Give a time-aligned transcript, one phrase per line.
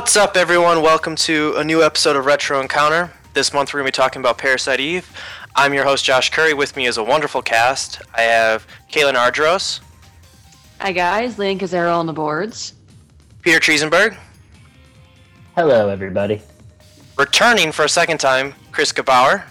[0.00, 0.80] What's up, everyone?
[0.80, 3.12] Welcome to a new episode of Retro Encounter.
[3.34, 5.06] This month, we're going to be talking about Parasite Eve.
[5.54, 6.54] I'm your host, Josh Curry.
[6.54, 8.00] With me is a wonderful cast.
[8.14, 9.80] I have Kaylin Ardros,
[10.80, 12.72] Hi guys, Link is on the boards.
[13.42, 14.16] Peter Triezenberg,
[15.54, 16.40] Hello, everybody.
[17.18, 19.44] returning for a second time, Chris Gabauer,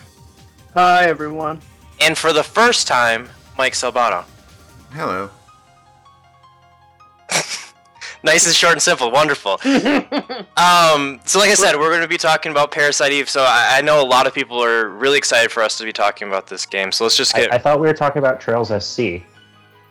[0.73, 1.61] Hi, everyone.
[2.01, 4.25] and for the first time, Mike Salbato.
[4.93, 5.29] Hello.
[8.21, 9.11] Nice and short and simple.
[9.11, 9.53] Wonderful.
[10.57, 13.29] um, so, like I said, we're going to be talking about Parasite Eve.
[13.29, 15.93] So, I, I know a lot of people are really excited for us to be
[15.93, 16.91] talking about this game.
[16.91, 17.53] So, let's just get.
[17.53, 19.23] I thought we were talking about Trails SC.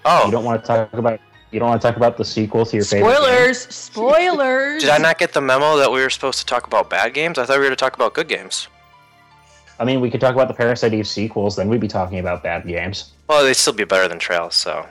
[0.04, 1.20] oh, You don't want to talk about
[1.50, 3.08] you don't want to talk about the sequel to your favorite.
[3.08, 3.22] game?
[3.22, 3.58] Spoilers!
[3.74, 4.82] Spoilers!
[4.82, 7.38] did I not get the memo that we were supposed to talk about bad games?
[7.38, 8.68] I thought we were going to talk about good games.
[9.80, 12.42] I mean, we could talk about the Parasite Eve sequels, then we'd be talking about
[12.42, 13.12] bad games.
[13.28, 14.86] Well, they'd still be better than Trails, so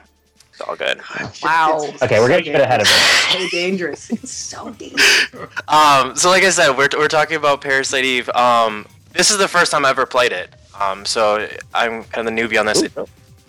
[0.58, 1.00] it's all good.
[1.42, 1.88] Wow.
[2.02, 2.92] Okay, we're getting a bit ahead of it.
[3.28, 4.10] So dangerous.
[4.10, 5.28] It's so dangerous.
[5.68, 8.28] Um, so like I said, we're, we're talking about Parasite Eve.
[8.30, 10.54] Um, this is the first time I ever played it.
[10.80, 12.82] Um, so I'm kind of the newbie on this.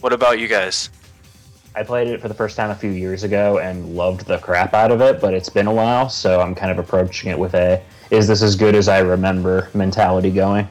[0.01, 0.89] What about you guys?
[1.75, 4.73] I played it for the first time a few years ago and loved the crap
[4.73, 7.53] out of it, but it's been a while, so I'm kind of approaching it with
[7.53, 10.67] a "Is this as good as I remember?" mentality going.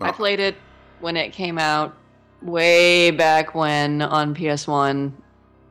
[0.00, 0.56] I played it
[1.00, 1.96] when it came out
[2.42, 5.12] way back when on PS1,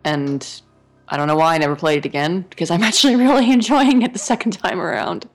[0.04, 0.62] and
[1.08, 4.14] I don't know why I never played it again because I'm actually really enjoying it
[4.14, 5.30] the second time around.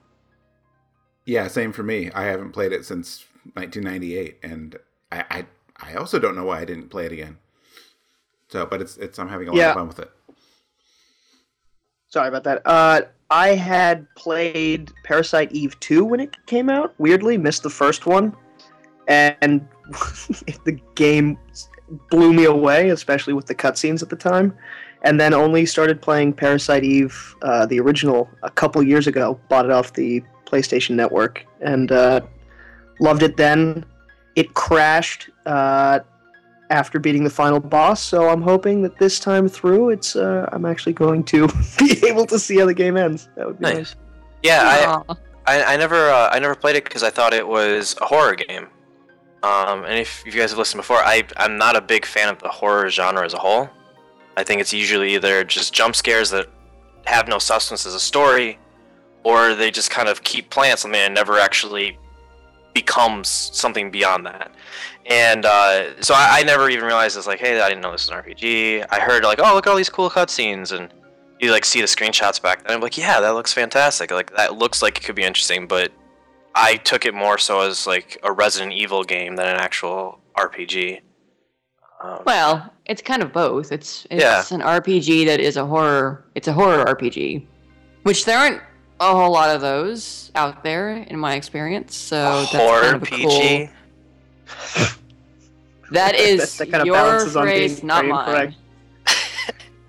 [1.25, 2.11] Yeah, same for me.
[2.11, 4.75] I haven't played it since 1998, and
[5.11, 5.45] I, I,
[5.77, 7.37] I also don't know why I didn't play it again.
[8.49, 9.69] So, but it's, it's I'm having a lot Yeah.
[9.69, 10.11] of fun with it.
[12.09, 12.61] Sorry about that.
[12.65, 16.93] Uh, I had played Parasite Eve 2 when it came out.
[16.99, 18.35] Weirdly, missed the first one.
[19.07, 19.67] And
[20.65, 21.37] the game
[22.09, 24.55] blew me away, especially with the cutscenes at the time.
[25.03, 29.39] And then only started playing Parasite Eve, uh, the original, a couple years ago.
[29.49, 31.45] Bought it off the PlayStation Network.
[31.59, 32.21] And uh,
[32.99, 33.85] loved it then.
[34.35, 35.99] It crashed uh,
[36.69, 40.65] after beating the final boss, so I'm hoping that this time through, it's uh, I'm
[40.65, 41.47] actually going to
[41.77, 43.29] be able to see how the game ends.
[43.35, 43.75] That would be Nice.
[43.75, 43.95] nice.
[44.41, 45.15] Yeah, I,
[45.45, 48.35] I, I never uh, I never played it because I thought it was a horror
[48.35, 48.67] game.
[49.43, 52.29] Um, and if, if you guys have listened before, I I'm not a big fan
[52.29, 53.69] of the horror genre as a whole.
[54.37, 56.47] I think it's usually either just jump scares that
[57.05, 58.57] have no substance as a story,
[59.23, 61.99] or they just kind of keep playing something and never actually
[62.73, 64.51] becomes something beyond that.
[65.05, 68.09] And uh, so I, I never even realized it's like, hey, I didn't know this
[68.09, 68.85] was an RPG.
[68.89, 70.91] I heard like, oh, look at all these cool cutscenes, and
[71.41, 72.75] you like see the screenshots back then.
[72.75, 74.09] I'm like, yeah, that looks fantastic.
[74.09, 75.91] Like that looks like it could be interesting, but
[76.55, 81.01] I took it more so as like a Resident Evil game than an actual RPG.
[82.03, 83.71] Um, Well, it's kind of both.
[83.71, 84.43] It's it's Yeah.
[84.51, 86.25] an RPG that is a horror.
[86.35, 87.45] It's a horror RPG,
[88.03, 88.61] which there aren't
[88.99, 91.95] a whole lot of those out there in my experience.
[91.95, 93.69] So a that's horror kind of a PG.
[94.75, 94.87] cool.
[95.91, 98.55] That is That kinda your balances on being phrase, not mine.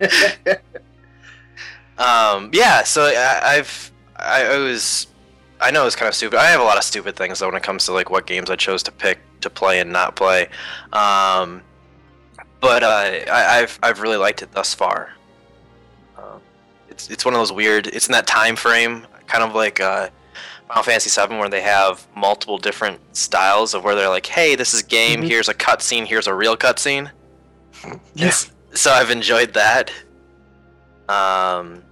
[1.97, 5.07] Um, yeah, so I, I've I, I was
[5.65, 6.39] I know it's kind of stupid.
[6.39, 8.51] I have a lot of stupid things though when it comes to like what games
[8.51, 10.49] I chose to pick to play and not play.
[10.93, 11.63] Um,
[12.61, 12.87] but uh,
[13.31, 15.11] I, I've I've really liked it thus far.
[16.19, 16.41] Um,
[16.91, 17.87] it's it's one of those weird.
[17.87, 20.11] It's in that time frame, kind of like uh,
[20.69, 24.75] Final Fantasy VII, where they have multiple different styles of where they're like, hey, this
[24.75, 25.23] is game.
[25.23, 25.29] Mhm.
[25.29, 26.07] Here's a cutscene.
[26.07, 27.11] Here's a real cutscene.
[28.15, 28.51] Yes.
[28.75, 29.93] So I've enjoyed that.
[31.09, 31.85] Um,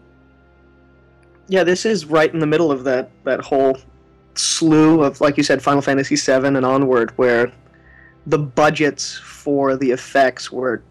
[1.49, 3.77] Yeah, this is right in the middle of that that whole
[4.35, 7.53] slew of, like you said, Final Fantasy VII and onward, where
[8.27, 10.83] the budgets for the effects were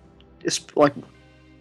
[0.43, 0.93] just like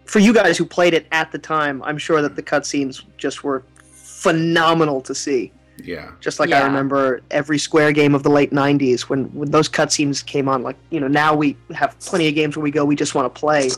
[0.07, 1.83] for you guys who played it at the time.
[1.85, 5.53] I'm sure that the cutscenes just were phenomenal to see.
[5.83, 6.11] Yeah.
[6.21, 10.25] Just like I remember every Square game of the late '90s when when those cutscenes
[10.25, 10.63] came on.
[10.63, 13.33] Like you know, now we have plenty of games where we go, we just want
[13.33, 13.71] to play.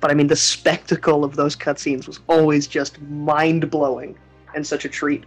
[0.00, 4.16] But I mean, the spectacle of those cutscenes was always just mind blowing
[4.54, 5.24] and such a treat.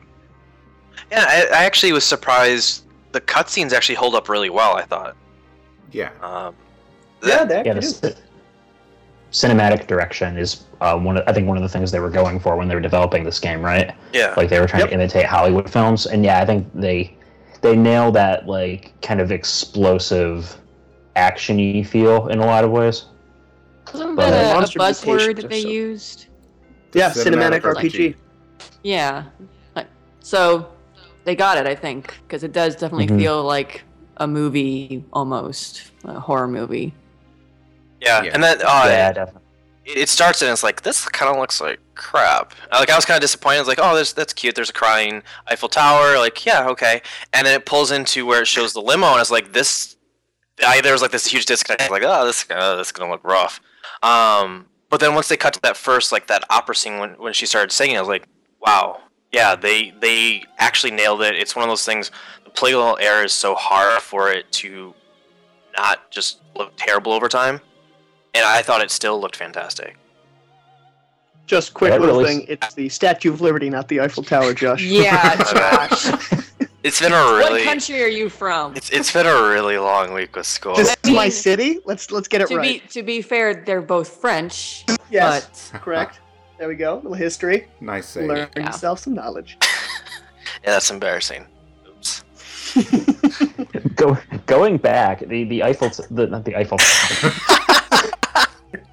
[1.12, 2.86] Yeah, I, I actually was surprised.
[3.12, 4.76] The cutscenes actually hold up really well.
[4.76, 5.16] I thought.
[5.92, 6.12] Yeah.
[6.22, 6.56] Um,
[7.24, 8.18] Yeah, they Yeah, actually the
[9.32, 11.18] cinematic direction is uh, one.
[11.18, 13.24] Of, I think one of the things they were going for when they were developing
[13.24, 13.94] this game, right?
[14.14, 14.34] yeah.
[14.38, 14.90] Like they were trying Yep.
[14.90, 17.16] to imitate Hollywood films, and yeah, I think they
[17.62, 20.58] they nail that like kind of explosive,
[21.16, 23.06] actiony feel in a lot of ways.
[23.94, 26.28] Wasn't that a, a buzzword that they so- used?
[26.94, 27.92] Yeah, Cinematic cinematic, RPG.
[27.92, 28.16] RPG.
[28.88, 29.24] Yeah.
[30.22, 30.70] So
[31.26, 33.20] they got it, I think, because it does definitely Mhm.
[33.20, 33.84] feel like
[34.18, 36.94] a movie almost, a horror movie.
[38.00, 38.32] yeah, Yeah.
[38.34, 39.42] and then uh, yeah, definitely.
[39.86, 42.54] it it starts and it's like this kind of looks like crap.
[42.72, 43.58] Uh, Like I was kind of disappointed.
[43.58, 44.56] I was like, oh, there's that's cute.
[44.56, 46.18] There's a crying Eiffel Tower.
[46.18, 47.02] Like yeah, okay.
[47.34, 49.96] And then it pulls into where it shows the limo, and it's like this.
[50.66, 51.90] I, there was like this huge disconnect.
[51.92, 53.60] Like oh, this uh, this is gonna look rough.
[54.04, 57.34] Um, but then once they cut to that first like that opera scene when when
[57.34, 58.28] she started singing, I was like,
[58.62, 59.02] wow,
[59.32, 61.36] yeah, they they actually nailed it.
[61.36, 62.12] It's one of those things.
[62.44, 64.94] The polygonal air is so hard for it to
[65.78, 67.62] not just look terrible over time,
[68.34, 69.98] and I thought it still looked fantastic.
[71.46, 72.46] Just quick That little really- thing.
[72.50, 74.84] It's the Statue of Liberty, not the Eiffel Tower, Josh.
[74.84, 75.36] Yeah,
[75.88, 76.08] Josh.
[76.84, 77.62] It's been a really.
[77.62, 78.76] what country are you from?
[78.76, 80.76] it's it's been a really long week with school.
[80.76, 81.80] This is my city.
[81.86, 82.82] Let's let's get it to right.
[82.82, 86.20] be to be fair, they're both French, yes, but correct.
[86.58, 86.96] There we go.
[86.96, 87.68] little history.
[87.82, 88.28] Nice save.
[88.28, 88.66] Learn Yeah.
[88.68, 89.58] yourself some knowledge.
[90.64, 91.46] yeah, that's embarrassing.
[91.88, 92.24] Oops.
[93.96, 96.78] Go, going back, the the Eiffel, the not the Eiffel.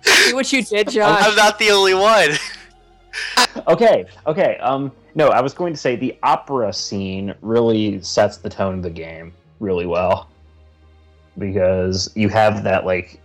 [0.02, 1.22] see what you did, Josh.
[1.24, 2.30] I'm not the only one.
[3.68, 4.56] okay, okay.
[4.58, 8.82] Um, no, I was going to say the opera scene really sets the tone of
[8.82, 10.28] the game really well
[11.38, 13.20] because you have that like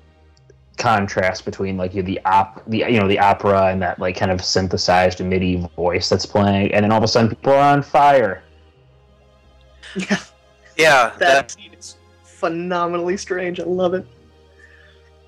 [0.80, 4.32] contrast between like you the op the you know the opera and that like kind
[4.32, 7.84] of synthesized MIDI voice that's playing, and then all of a sudden people are on
[7.84, 8.42] fire.
[9.96, 10.18] yeah,
[10.78, 13.60] Yeah, that that, scene is phenomenally strange.
[13.60, 14.06] I love it.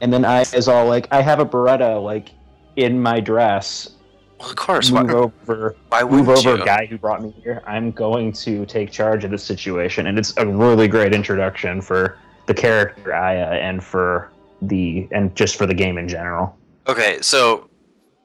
[0.01, 2.29] And then I is all like, I have a Beretta like
[2.75, 3.91] in my dress.
[4.39, 4.89] well, of course.
[4.89, 6.65] Why, Move over, why move over, you?
[6.65, 7.61] guy who brought me here.
[7.67, 12.17] I'm going to take charge of this situation, and it's a really great introduction for
[12.47, 14.30] the character Aya and for
[14.61, 16.57] the and just for the game in general.
[16.87, 17.69] Okay, so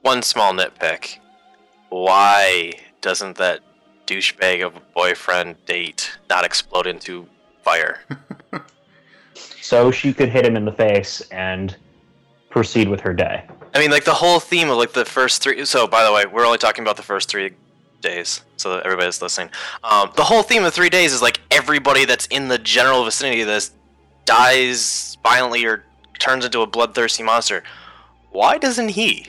[0.02, 1.18] one small nitpick.
[1.88, 3.60] Why doesn't that
[4.06, 7.26] douchebag of a boyfriend date not explode into
[7.62, 8.00] fire?
[9.66, 11.76] So she could hit him in the face and
[12.50, 13.44] proceed with her day.
[13.74, 15.64] I mean, like the whole theme of like the first three.
[15.64, 17.50] So, by the way, we're only talking about the first three
[18.00, 19.50] days, so that everybody's listening.
[19.82, 23.40] Um, the whole theme of three days is like everybody that's in the general vicinity
[23.40, 23.72] of this
[24.24, 25.82] dies violently or
[26.18, 27.62] turns into a bloodthirsty monster.
[28.30, 29.26] Why doesn't he?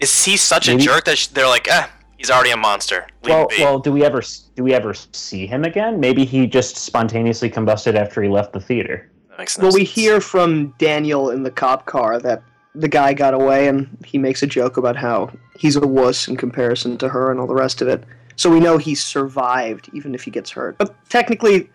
[0.00, 1.86] Is he such Maybe- a jerk that they're like, eh,
[2.18, 3.06] he's already a monster.
[3.22, 4.22] Leave Well, well, do we ever
[4.54, 6.00] do we ever see him again?
[6.00, 9.10] Maybe he just spontaneously combusted after he left the theater.
[9.30, 12.42] That makes no Well, we hear from Daniel in the cop car that
[12.74, 16.36] the guy got away, and he makes a joke about how he's a wuss in
[16.36, 18.04] comparison to her and all the rest of it.
[18.36, 20.76] So we know he survived, even if he gets hurt.
[20.76, 21.70] But technically,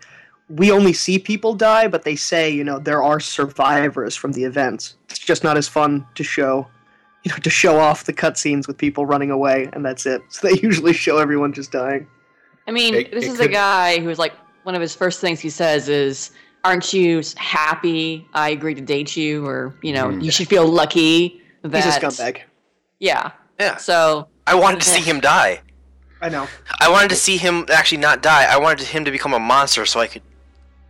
[0.56, 4.44] we only see people die, but they say, you know, there are survivors from the
[4.44, 4.96] events.
[5.08, 6.66] It's just not as fun to show,
[7.24, 10.20] you know, to show off the cutscenes with people running away, and that's it.
[10.30, 12.06] So they usually show everyone just dying.
[12.66, 14.34] I mean, It- this it is a guy who's like
[14.64, 16.30] one of his first things he says is,
[16.64, 20.22] "Aren't you happy I agreed to date you?" Or you know, Mhm.
[20.22, 22.38] you should feel lucky that He's a scumbag.
[23.00, 23.30] Yeah.
[23.60, 25.60] Yeah, So I wanted to see him die.
[26.20, 26.46] I know.
[26.80, 28.44] I wanted to see him actually not die.
[28.44, 30.22] I wanted him to become a monster so I could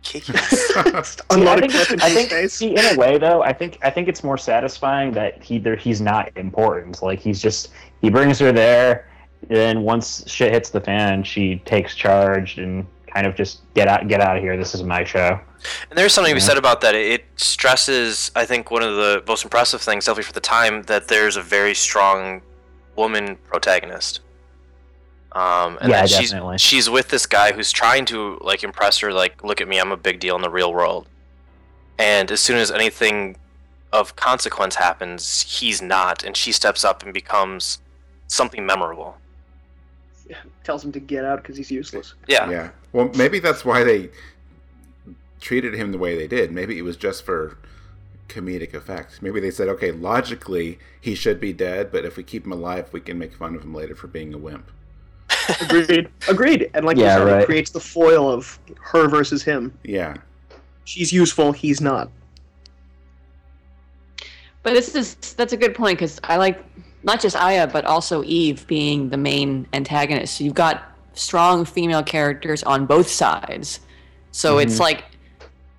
[0.03, 0.35] kick him.
[0.91, 2.53] Just See, unload think, clip in I his think face.
[2.53, 5.75] see, in a way though, I think I think it's more satisfying that he there
[5.75, 7.01] he's not important.
[7.01, 7.69] Like he's just
[8.01, 9.09] he brings her there,
[9.47, 14.07] then once shit hits the fan, she takes charge and kind of just get out
[14.07, 14.57] get out of here.
[14.57, 15.39] This is my show.
[15.89, 16.93] And there's something to be said about that.
[16.93, 21.07] It stresses, I think, one of the most impressive things, definitely for the time, that
[21.07, 22.41] there's a very strong
[22.97, 24.19] woman protagonist.
[25.33, 26.57] Um, and Yeah, that she's, definitely.
[26.59, 29.91] she's with this guy who's trying to like impress her, like, look at me, I'm
[29.91, 31.07] a big deal in the real world.
[31.97, 33.37] And as soon as anything
[33.91, 37.79] of consequence happens, he's not, and she steps up and becomes
[38.27, 39.17] something memorable.
[40.63, 42.13] Tells him to get out because he's useless.
[42.27, 42.49] Yeah.
[42.49, 42.69] Yeah.
[42.91, 44.09] Well, maybe that's why they
[45.41, 46.51] treated him the way they did.
[46.51, 47.57] Maybe it was just for
[48.29, 49.21] comedic effect.
[49.21, 52.89] Maybe they said, okay, logically he should be dead, but if we keep him alive,
[52.91, 54.71] we can make fun of him later for being a wimp.
[55.61, 56.09] Agreed.
[56.27, 56.69] Agreed.
[56.73, 57.41] And like Yeah, you said, right.
[57.41, 59.77] it creates the foil of her versus him.
[59.83, 60.15] Yeah.
[60.85, 62.09] She's useful, he's not.
[64.63, 66.63] But this is that's a good point because I like
[67.03, 70.37] not just Aya but also Eve being the main antagonist.
[70.37, 70.83] So you've got
[71.13, 73.81] strong female characters on both sides.
[74.31, 74.83] So it's mm-hmm.
[74.83, 75.03] like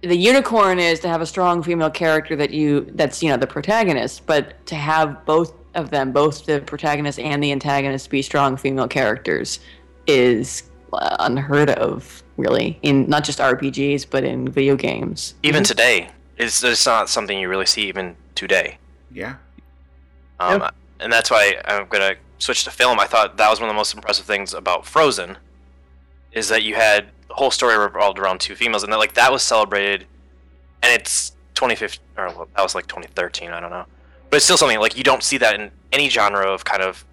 [0.02, 3.46] the unicorn is to have a strong female character that you that's you know the
[3.46, 8.56] protagonist, but to have both of them, both the protagonist and the antagonist, be strong
[8.56, 9.60] female characters
[10.06, 15.34] is uh, unheard of, really, in not just RPGs but in video games.
[15.42, 18.78] Even today, it's, it's not something you really see even today.
[19.12, 19.36] Yeah.
[20.40, 20.74] Um, Yep.
[21.00, 23.00] And that's why I'm gonna switch to film.
[23.00, 25.36] I thought that was one of the most impressive things about Frozen,
[26.32, 29.32] is that you had the whole story revolved around two females, and that like that
[29.32, 30.06] was celebrated,
[30.82, 33.50] and it's 2015 or well, that was like 2013.
[33.50, 33.86] I don't know,
[34.34, 36.82] but but it's still something like you don't see that in any genre of kind
[36.82, 37.04] of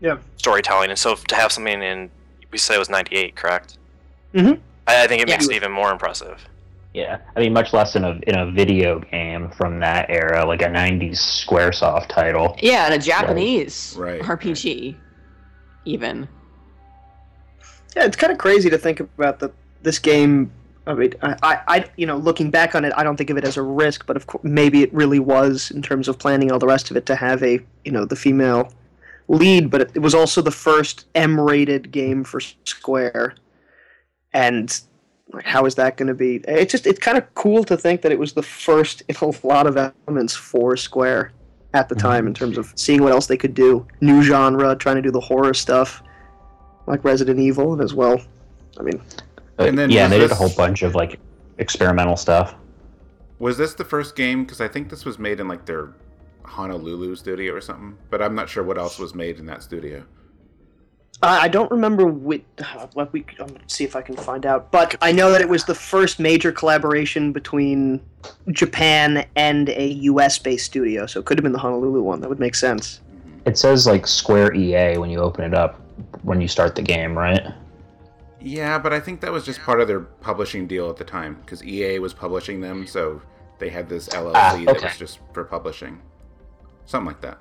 [0.00, 0.16] Yeah.
[0.36, 0.90] storytelling.
[0.90, 2.10] And so to have something in,
[2.50, 3.78] we said it was '98, correct?
[4.34, 4.58] Mhm.
[4.88, 5.34] I, I think it Yeah.
[5.36, 6.44] makes it even more impressive.
[6.92, 10.62] Yeah, I mean, much less in a in a video game from that era, like
[10.62, 12.56] a '90s SquareSoft title.
[12.60, 14.96] Yeah, and a Japanese Right, RPG,
[15.84, 16.26] even.
[17.96, 19.52] Yeah, it's kind of crazy to think about that
[19.82, 20.50] this game.
[20.86, 23.38] I mean, I, I, I, you know, looking back on it, I don't think of
[23.38, 26.52] it as a risk, but of course, maybe it really was in terms of planning
[26.52, 28.70] all the rest of it to have a, you know, the female
[29.28, 29.70] lead.
[29.70, 33.34] But it, it was also the first M-rated game for Square,
[34.34, 34.78] and
[35.32, 36.42] like, how is that going to be?
[36.46, 39.46] It's just, it's kind of cool to think that it was the first in a
[39.46, 41.32] lot of elements for Square
[41.72, 42.00] at the Mhm.
[42.00, 45.10] time in terms of seeing what else they could do, new genre, trying to do
[45.10, 46.02] the horror stuff
[46.86, 48.20] like Resident Evil, and as well.
[48.78, 49.00] I mean,
[49.58, 51.20] And then yeah, was they did a whole bunch of like
[51.58, 52.54] experimental stuff.
[53.38, 54.44] Was this the first game?
[54.44, 55.94] Because I think this was made in like their
[56.44, 60.04] Honolulu studio or something, but I'm not sure what else was made in that studio.
[61.22, 62.44] I, I don't remember which.
[62.58, 64.70] Uh, let we um, see if I can find out.
[64.70, 68.00] But I know that it was the first major collaboration between
[68.50, 72.20] Japan and a U.S.-based studio, so it could have been the Honolulu one.
[72.20, 73.00] That would make sense.
[73.46, 75.80] It says like Square EA when you open it up
[76.22, 77.46] when you start the game, right?
[78.44, 81.38] Yeah, but I think that was just part of their publishing deal at the time
[81.40, 83.22] because EA was publishing them, so
[83.58, 86.02] they had this LLC Ah, that was just for publishing,
[86.84, 87.38] something like that.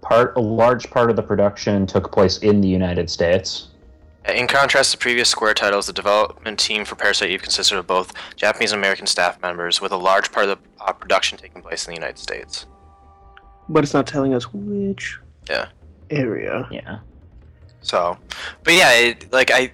[0.00, 3.68] Part a large part of the production took place in the United States.
[4.28, 8.12] In contrast to previous Square titles, the development team for Parasite Eve consisted of both
[8.34, 11.86] Japanese and American staff members, with a large part of the uh, production taking place
[11.86, 12.66] in the United States.
[13.68, 15.68] But it's not telling us which Yeah.
[16.10, 16.66] area.
[16.72, 16.98] Yeah.
[17.82, 18.18] So,
[18.64, 19.70] but yeah, it, like I,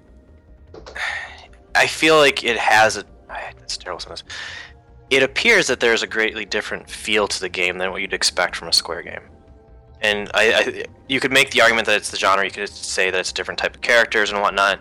[1.75, 3.05] I feel like it has a.
[3.31, 4.25] I- That's a terrible sentence.
[5.11, 8.57] It appears that there's a greatly different feel to the game than what you'd expect
[8.57, 9.21] from a Square game.
[10.01, 12.45] And I, I, you could make the argument that it's the genre.
[12.45, 14.81] You could say that it's a different type of characters and whatnot.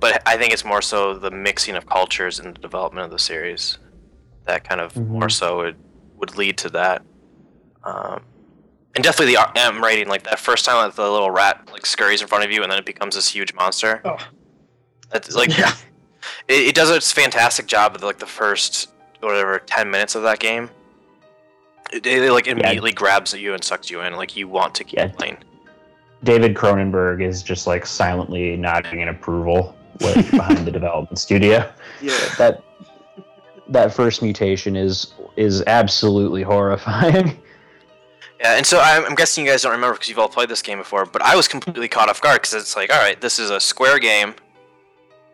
[0.00, 3.18] But I think it's more so the mixing of cultures in the development of the
[3.18, 3.78] series
[4.46, 5.08] that kind of Mhm.
[5.08, 5.76] more so would,
[6.16, 7.02] would lead to that.
[7.84, 8.22] Um,
[8.96, 12.22] and definitely the M rating, like that first time that the little rat like scurries
[12.22, 14.00] in front of you and then it becomes this huge monster.
[14.04, 14.16] Oh.
[15.10, 15.72] That's like Yeah.
[16.48, 20.38] it, it does its fantastic job of like the first whatever ten minutes of that
[20.40, 20.70] game.
[21.92, 24.14] It, it, like immediately grabs at you and sucks you in.
[24.16, 25.08] Like you want to keep Yeah.
[25.08, 25.36] playing.
[26.24, 31.70] David Cronenberg is just like silently nodding in approval with, behind the development studio.
[32.00, 32.18] Yeah.
[32.38, 32.62] That
[33.68, 37.38] that first mutation is is absolutely horrifying.
[38.40, 40.60] Yeah, and so I'm, I'm guessing you guys don't remember because you've all played this
[40.62, 43.38] game before, but I was completely caught off guard because it's like, all right, this
[43.38, 44.34] is a square game.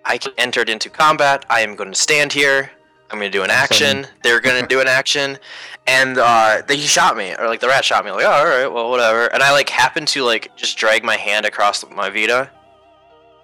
[0.04, 1.44] I entered into combat.
[1.50, 2.70] I am going to stand here.
[3.10, 4.06] I'm going to do an action.
[4.22, 5.38] They're going to do an action,
[5.86, 8.10] and uh, they shot me, or like the rat shot me.
[8.10, 9.26] Like, oh, all right, well, whatever.
[9.26, 12.50] And I like happened to like just drag my hand across my Vita,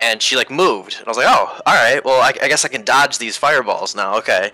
[0.01, 0.97] and she like moved.
[0.99, 3.37] And I was like, oh, all right, well, I, I guess I can dodge these
[3.37, 4.17] fireballs now.
[4.19, 4.53] Okay,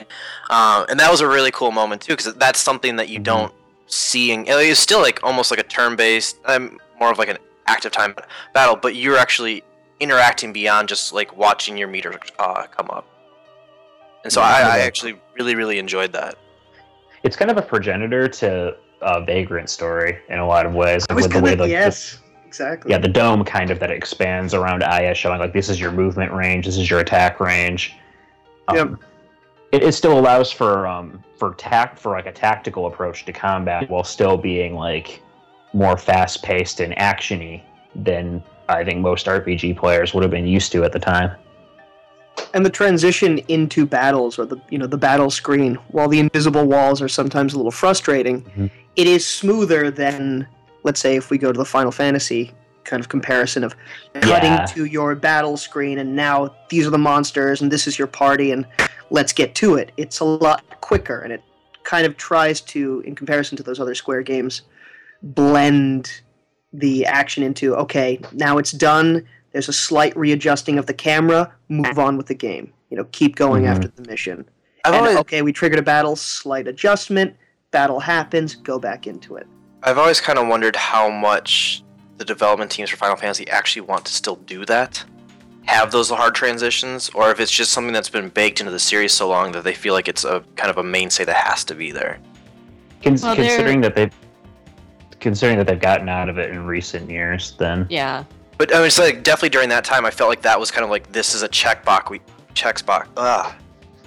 [0.51, 3.25] um, and that was a really cool moment too because that's something that you Mhm.
[3.25, 3.55] don't
[3.95, 7.93] seeing it is still like almost like a turn-based i'm more of like an active
[7.93, 8.15] time
[8.53, 9.63] battle but you're actually
[10.01, 13.07] interacting beyond just like watching your meter uh, come up
[14.25, 16.35] and so Yeah, I, I actually really really enjoyed that
[17.23, 21.05] It's kind of a progenitor to uh, Vagrant Story in a lot of ways.
[21.11, 22.91] I was with the way gonna, like, the- yes, exactly.
[22.91, 26.33] yeah, the dome kind of that expands around Aya, showing like this is your movement
[26.33, 27.95] range, this is your attack range.
[28.69, 28.89] Um, Yep.
[29.75, 33.91] It, it still allows for um for tact for like a tactical approach to combat
[33.91, 35.21] while still being like
[35.73, 37.61] more fast paced and actiony
[37.97, 41.33] than I think most RPG players would have been used to at the time.
[42.53, 46.65] and the transition into battles or the you know the battle screen while the invisible
[46.67, 48.71] walls are sometimes a little frustrating Mhm.
[48.97, 50.47] it is smoother than
[50.85, 52.53] let's say if we go to the final fantasy
[52.85, 53.75] kind of comparison of
[54.21, 54.67] cutting Yeah.
[54.75, 58.51] to your battle screen and now these are the monsters and this is your party
[58.53, 58.67] and
[59.15, 59.93] let's get to it.
[59.97, 61.43] It's a lot quicker and it
[61.85, 64.63] kind of tries to in comparison to those other square games
[65.23, 66.21] blend
[66.73, 69.25] the action into okay now it's done.
[69.53, 71.53] There's a slight readjusting of the camera.
[71.69, 72.73] Move on with the game.
[72.91, 73.69] You know keep going Mhm.
[73.69, 74.45] after the mission.
[74.85, 77.35] I've and always, okay we triggered a battle slight adjustment
[77.71, 79.47] battle happens go back into it.
[79.83, 81.83] I've always kind of wondered how much
[82.19, 85.05] the development teams for Final Fantasy actually want to still do that,
[85.67, 89.13] have those hard transitions, or if it's just something that's been baked into the series
[89.13, 91.75] so long that they feel like it's a kind of a mainstay that has to
[91.75, 92.19] be there.
[93.03, 94.13] Con- Well, considering that they've
[95.21, 98.25] considering that they've gotten out of it in recent years, then Yeah.
[98.59, 100.85] But I mean, it's like definitely during that time, I felt like that was kind
[100.85, 102.21] of like this is a checkbox we
[102.55, 103.57] checks box ah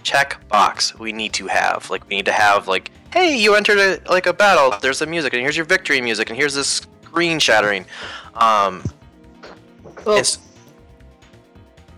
[0.04, 1.90] check box we need to have.
[1.90, 4.78] Like we need to have like hey, you entered a, like a battle.
[4.82, 6.68] There's the music, and here's your victory music, and here's this
[7.04, 7.86] screen shattering.
[8.36, 8.84] Um,
[10.06, 10.38] Well, it's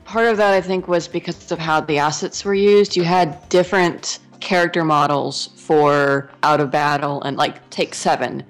[0.09, 2.97] part of that I think was because of how the assets were used.
[2.97, 8.43] You had different character models for out of battle and like take seven.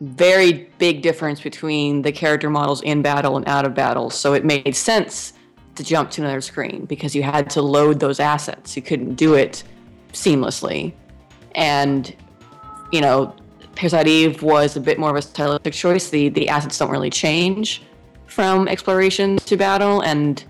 [0.00, 4.10] Very big difference between the character models in battle and out of battle.
[4.10, 5.34] So it made sense
[5.76, 8.74] to jump to another screen because you had to load those assets.
[8.74, 9.62] You couldn't do it
[10.12, 10.94] seamlessly.
[11.54, 12.12] And
[12.90, 13.36] you know,
[13.76, 16.10] Parasite Eve was a bit more of a stylistic choice.
[16.10, 17.82] The the assets don't really change
[18.26, 20.44] from exploration to battle and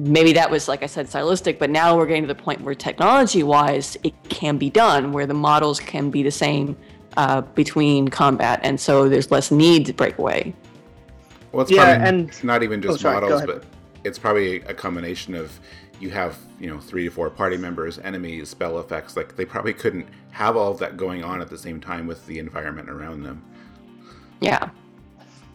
[0.00, 2.74] maybe that was like i said stylistic but now we're getting to the point where
[2.74, 6.76] technology wise it can be done where the models can be the same
[7.16, 10.54] uh, between combat and so there's less need to break away
[11.52, 13.64] Well, it's Yeah, probably and- not even just Oh, sorry, models, but
[14.04, 15.58] it's probably a combination of
[16.00, 19.16] you have you know three to four party members, enemies, spell effects.
[19.16, 22.24] Like they probably couldn't have all of that going on at the same time with
[22.26, 23.42] the environment around them.
[24.40, 24.70] yeah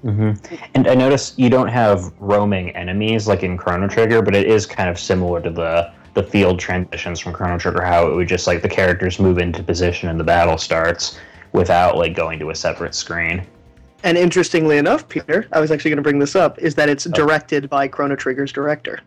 [0.06, 0.34] hmm
[0.76, 4.68] And I noticed you don't have roaming enemies like in Chrono Trigger, but it is
[4.68, 8.48] kind of similar to the the field transitions from Chrono Trigger, how it would just
[8.48, 11.20] like the characters move into position and the battle starts
[11.52, 13.46] without like going to a separate screen.
[14.04, 17.06] And interestingly enough, Peter, I was actually going to bring this up, is that it's
[17.06, 19.00] directed by Chrono Trigger's director.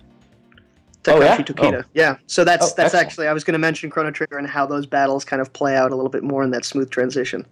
[1.07, 1.37] Oh, yeah?
[1.39, 1.85] Takashi Tokita.
[1.95, 2.17] Yeah.
[2.27, 3.07] So that's Oh, that's excellent.
[3.07, 5.77] actually I was going to mention Chrono Trigger and how those battles kind of play
[5.77, 7.47] out a little bit more in that smooth transition.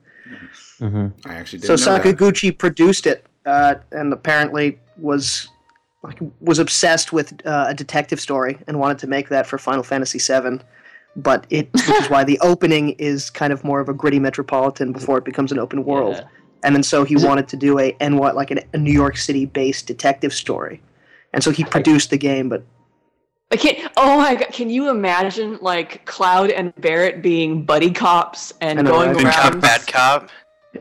[0.80, 1.28] Mm-hmm.
[1.30, 2.04] I actually did so know that.
[2.16, 5.48] Sakaguchi produced it, uh, and apparently was
[6.02, 9.82] like was obsessed with uh, a detective story and wanted to make that for Final
[9.82, 10.60] Fantasy VII.
[11.16, 14.92] But it, which is why the opening is kind of more of a gritty metropolitan
[14.92, 16.16] before it becomes an open world.
[16.16, 16.28] Yeah.
[16.62, 18.78] And then so he Is it- wanted to do a and what like an, a
[18.78, 20.82] New York City based detective story,
[21.32, 22.48] and so he produced the game.
[22.48, 22.64] But
[23.52, 23.90] I can't.
[23.96, 24.48] Oh my god!
[24.52, 29.18] Can you imagine like Cloud and Barret being buddy cops and I going right?
[29.18, 29.60] good cop, around?
[29.60, 30.30] bad cop.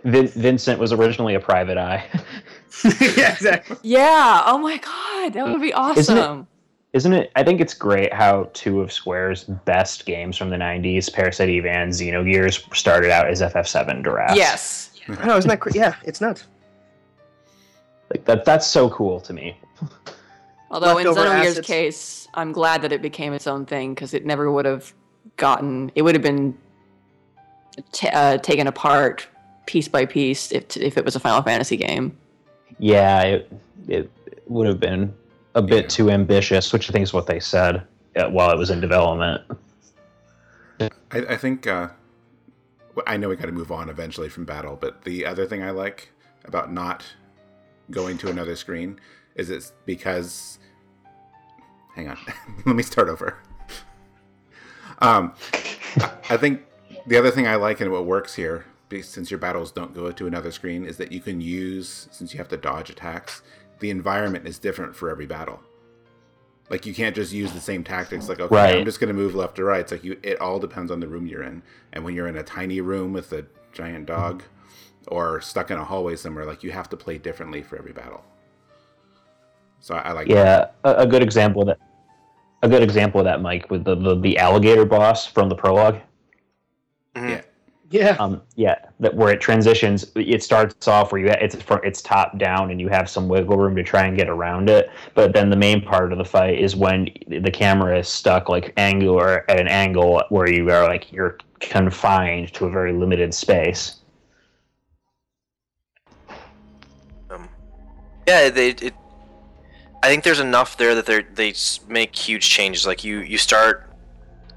[0.03, 2.03] Vin- Vincent was originally a private eye.
[3.17, 3.77] yeah, exactly.
[3.83, 4.43] Yeah.
[4.45, 6.47] Oh my god, that would be Isn't it- awesome.
[6.93, 7.29] Isn't it?
[7.35, 11.65] I think it's great how two of Square's best games from the 90s, Parasite Eve
[11.65, 14.37] and Xenogears, started out as FF7 drafts.
[14.37, 14.91] Yes.
[15.09, 15.95] I know, isn't that cra- yeah?
[16.05, 16.45] It's nuts.
[18.09, 19.59] Like that, that's so cool to me.
[20.71, 21.67] Although in Xenogear's assets.
[21.67, 24.93] case, I'm glad that it became its own thing because it never would have
[25.35, 25.91] gotten.
[25.95, 26.57] It would have been
[27.91, 29.27] t- uh, taken apart
[29.65, 32.17] piece by piece if if it was a Final Fantasy game.
[32.79, 33.51] Yeah, it,
[33.87, 34.11] it
[34.47, 35.13] would have been
[35.55, 35.87] a bit Yeah.
[35.89, 39.41] too ambitious, which I think is what they said uh, while it was in development.
[40.79, 41.89] I, I think uh,
[43.07, 45.69] I know we got to move on eventually from battle, but the other thing I
[45.71, 46.11] like
[46.43, 47.05] about not
[47.91, 48.99] going to another screen
[49.35, 50.59] is it's because.
[51.95, 52.17] Hang on,
[52.65, 53.37] let me start over.
[54.99, 55.33] Um,
[56.29, 56.61] I- think
[57.07, 58.65] the other thing I like and what works here,
[59.01, 62.37] since your battles don't go to another screen, is that you can use since you
[62.37, 63.41] have to dodge attacks.
[63.79, 65.59] The environment is different for every battle.
[66.69, 68.27] Like you can't just use the same tactics.
[68.29, 68.75] Like okay, Right.
[68.77, 69.81] I'm just going to move left or right.
[69.81, 70.17] It's like you.
[70.23, 71.61] It all depends on the room you're in.
[71.93, 74.43] And when you're in a tiny room with a giant dog,
[75.09, 78.23] or stuck in a hallway somewhere, like you have to play differently for every battle.
[79.79, 80.27] So I, I like.
[80.27, 80.33] that.
[80.83, 81.79] Yeah, a, a good example of that.
[82.63, 85.99] A good example of that, Mike, with the, the, the alligator boss from the prologue.
[87.15, 87.29] Mhm.
[87.29, 87.41] Yeah.
[87.91, 88.15] Yeah.
[88.19, 92.37] Um, yeah, that where it transitions, it starts off where you it's from it's top
[92.37, 94.89] down and you have some wiggle room to try and get around it.
[95.13, 98.73] But then the main part of the fight is when the camera is stuck like
[98.77, 103.97] angular at an angle where you are like you're confined to a very limited space.
[107.29, 107.47] Um,
[108.27, 108.69] yeah, they.
[108.69, 108.93] It,
[110.01, 111.53] I think there's enough there that they they
[111.87, 112.87] make huge changes.
[112.87, 113.91] Like you, you start.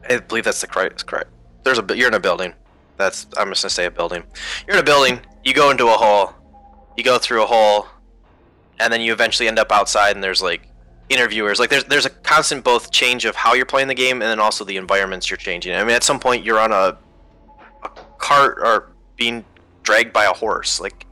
[0.09, 1.07] I believe that's the correct.
[1.07, 1.31] Correct.
[1.63, 1.85] There's a.
[1.95, 2.55] You're in a building.
[2.99, 3.27] That's.
[3.37, 4.25] I'm just gonna say a building.
[4.67, 5.21] You're in a building.
[5.45, 6.35] You go into a hole.
[6.97, 7.87] You go through a hole,
[8.81, 10.17] and then you eventually end up outside.
[10.17, 10.69] And there's like
[11.09, 11.59] interviewers.
[11.61, 14.41] Like there's there's a constant both change of how you're playing the game, and then
[14.41, 15.75] also the environments you're changing.
[15.75, 16.99] I mean, at some point you're on a,
[17.85, 19.45] a cart or being
[19.85, 20.81] dragged by a horse.
[20.81, 21.07] Like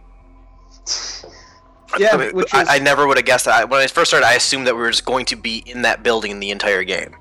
[1.98, 3.70] Yeah, I, mean, which I- I never would have guessed that.
[3.70, 6.02] When I first started, I assumed that we were just going to be in that
[6.02, 7.14] building the entire game.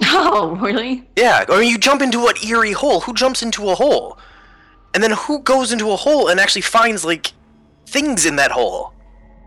[0.32, 1.08] Oh, really?
[1.16, 3.00] Yeah, I mean, you jump into an eerie hole.
[3.00, 4.18] Who jumps into a hole?
[4.94, 7.32] And then who goes into a hole and actually finds, like,
[7.86, 8.94] things in that hole?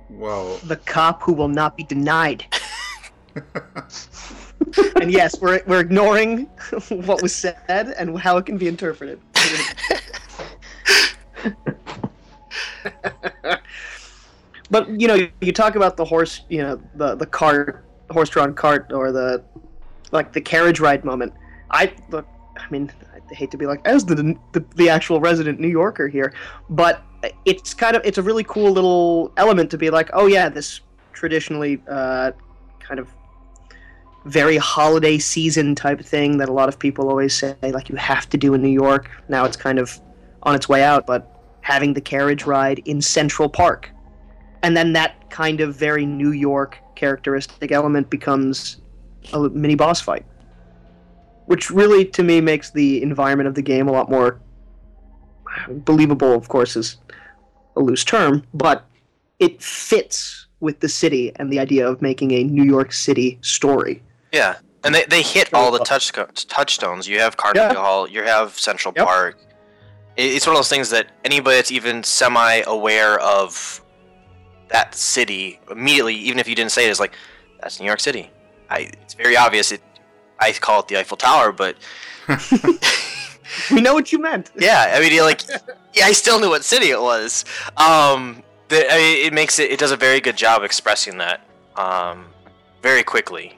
[0.09, 2.45] Well, The cop who will not be denied.
[5.01, 6.41] and yes, we're we're ignoring
[6.89, 9.19] what was said and how it can be interpreted.
[14.69, 18.91] but you know, you talk about the horse, you know, the the cart, horse-drawn cart,
[18.93, 19.43] or the
[20.13, 21.33] like the carriage ride moment.
[21.71, 25.59] I look I mean, I hate to be like as the, the the actual resident
[25.59, 26.33] New Yorker here,
[26.69, 27.03] but
[27.45, 30.81] it's kind of it's a really cool little element to be like, oh yeah, this
[31.13, 32.31] traditionally uh,
[32.79, 33.09] kind of
[34.25, 38.29] very holiday season type thing that a lot of people always say like you have
[38.29, 39.09] to do in New York.
[39.29, 39.99] Now it's kind of
[40.43, 41.29] on its way out, but
[41.61, 43.89] having the carriage ride in Central Park,
[44.61, 48.82] and then that kind of very New York characteristic element becomes
[49.33, 50.25] a mini boss fight
[51.45, 54.39] which really to me makes the environment of the game a lot more
[55.69, 56.97] believable of course is
[57.75, 58.85] a loose term but
[59.39, 64.01] it fits with the city and the idea of making a new york city story
[64.31, 65.83] Yeah, and they, they hit all the oh.
[65.83, 66.11] touch
[66.47, 67.07] touchstones.
[67.07, 67.73] You have Carnegie Yeah.
[67.75, 69.05] Hall, you have Central Yep.
[69.05, 69.37] Park.
[70.17, 73.81] It's one of those things that anybody that's even semi aware of
[74.69, 77.13] that city immediately, even if you didn't say it, is like,
[77.61, 78.29] that's New York City.
[78.69, 79.71] I, it's very obvious.
[79.71, 79.81] It,
[80.39, 81.75] I call it the Eiffel Tower, but
[83.71, 85.41] we know what you meant yeah, I mean, like,
[85.93, 87.45] yeah, I still knew what city it was.
[87.77, 89.71] Um, the, I mean, it makes it.
[89.71, 91.41] It does a very good job expressing that,
[91.75, 92.27] um,
[92.81, 93.57] very quickly.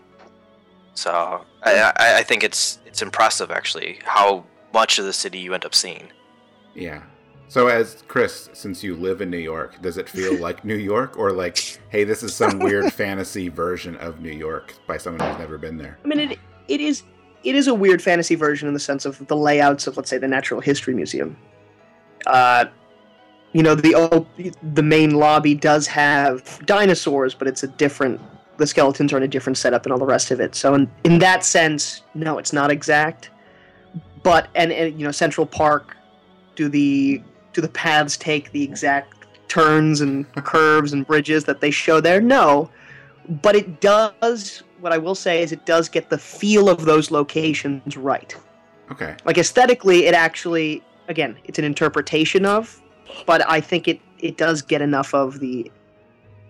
[0.94, 5.54] So I, I, I think it's it's impressive actually how much of the city you
[5.54, 6.10] end up seeing.
[6.74, 7.04] Yeah.
[7.48, 11.18] So, as Chris, since you live in New York, does it feel like New York,
[11.18, 15.40] or like, hey, this is some weird fantasy version of New York by someone who's
[15.40, 15.98] never been there?
[16.04, 17.04] i mean it, it is
[17.44, 20.18] it is a weird fantasy version in the sense of the layouts of let's say
[20.18, 21.38] the natural history museum.
[22.26, 22.66] Uh
[23.54, 24.26] you know the
[24.74, 28.20] the main lobby does have dinosaurs but it's a different
[28.58, 30.56] the skeletons are in a different setup and all the rest of it.
[30.56, 33.30] So in, in that sense no it's not exact.
[34.24, 35.96] But and, and you know central park
[36.56, 37.22] do the
[37.56, 42.22] do the paths take the exact turns and curves and bridges that they show there?
[42.22, 42.70] No.
[43.28, 47.10] But it does what i will say is it does get the feel of those
[47.10, 48.36] locations right.
[48.92, 49.16] Okay.
[49.26, 52.80] like aesthetically it actually again it's an interpretation of
[53.26, 55.72] but i think it it does get enough of the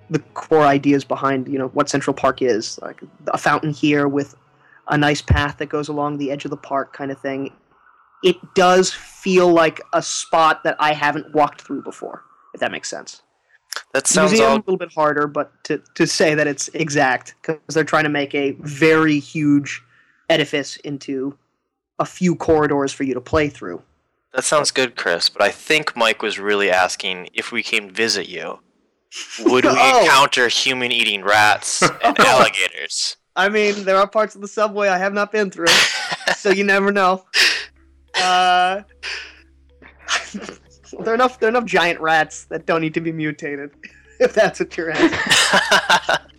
[0.10, 4.36] the core ideas behind you know what central park is like a fountain here with
[4.90, 7.54] a nice path that goes along the edge of the park kind of thing
[8.26, 12.90] it does feel like a spot that i haven't walked through before if that makes
[12.90, 13.22] sense
[13.94, 17.36] That sounds museum all a little bit harder but to, to say that it's exact
[17.42, 19.82] because they're trying to make a very huge
[20.30, 21.38] edifice into
[22.00, 23.82] a few corridors for you to play through
[24.34, 25.30] that sounds good, Chris.
[25.30, 28.60] But I think Mike was really asking if we came visit you,
[29.46, 30.02] would we Oh.
[30.02, 33.16] encounter human-eating rats and alligators?
[33.38, 35.68] I mean, there are parts of the subway I have not been through,
[36.36, 37.24] so you never know.
[38.18, 38.82] Uh,
[41.00, 41.40] there are enough.
[41.40, 43.72] There are enough giant rats that don't need to be mutated.
[44.18, 46.32] If that's what you're asking.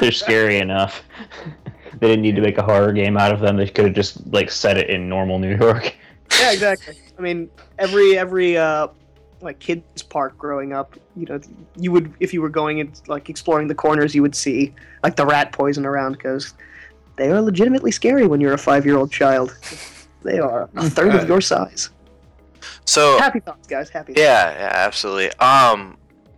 [0.00, 1.02] They're scary enough.
[1.98, 3.56] They didn't need to make a horror game out of them.
[3.56, 5.96] They could have just like set it in normal New York.
[6.38, 6.98] Yeah, exactly.
[7.18, 8.88] I mean, every every uh,
[9.40, 11.40] like kids park growing up, you know,
[11.76, 15.16] you would if you were going and like exploring the corners, you would see like
[15.16, 16.54] the rat poison around because
[17.16, 19.56] they are legitimately scary when you're a five year old child.
[20.26, 21.90] They are a third of your size.
[22.84, 23.88] so Happy thoughts, guys.
[23.88, 24.12] Happy.
[24.12, 24.20] thoughts.
[24.20, 25.32] yeah, yeah, absolutely.
[25.38, 25.96] Um,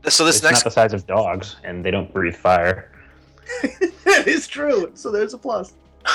[0.09, 2.93] so this it's next not the size of dogs, and they don't breathe fire.
[4.05, 4.91] that is true.
[4.95, 5.73] So there's a plus.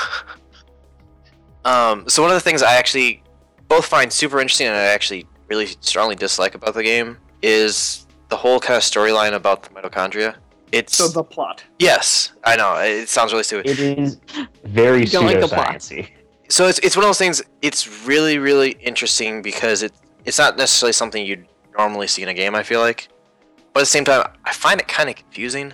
[1.64, 3.22] Um, so one of the things I actually
[3.68, 8.36] both find super interesting and I actually really strongly dislike about the game is the
[8.36, 10.36] whole kind of storyline about the mitochondria.
[10.72, 11.64] It's So the plot.
[11.78, 13.66] yes, I know it sounds really stupid.
[13.70, 14.20] It is
[14.64, 15.76] very You don't like the plot.
[15.76, 16.10] pseudoscience-y.
[16.48, 17.42] So it's it's one of those things.
[17.62, 19.92] It's really really interesting because it
[20.24, 22.54] it's not necessarily something you'd normally see in a game.
[22.54, 23.08] I feel like,
[23.72, 25.72] but at the same time, I find it kind of confusing.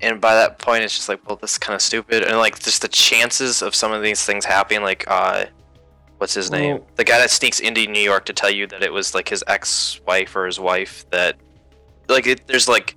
[0.00, 2.58] And by that point, it's just like, well, this is kind of stupid, and like
[2.60, 5.46] just the chances of some of these things happening, like, uh,
[6.18, 6.76] what's his name?
[6.76, 9.28] Well- The guy that sneaks into New York to tell you that it was like
[9.28, 11.36] his ex-wife or his wife that,
[12.08, 12.94] like, it, there's like,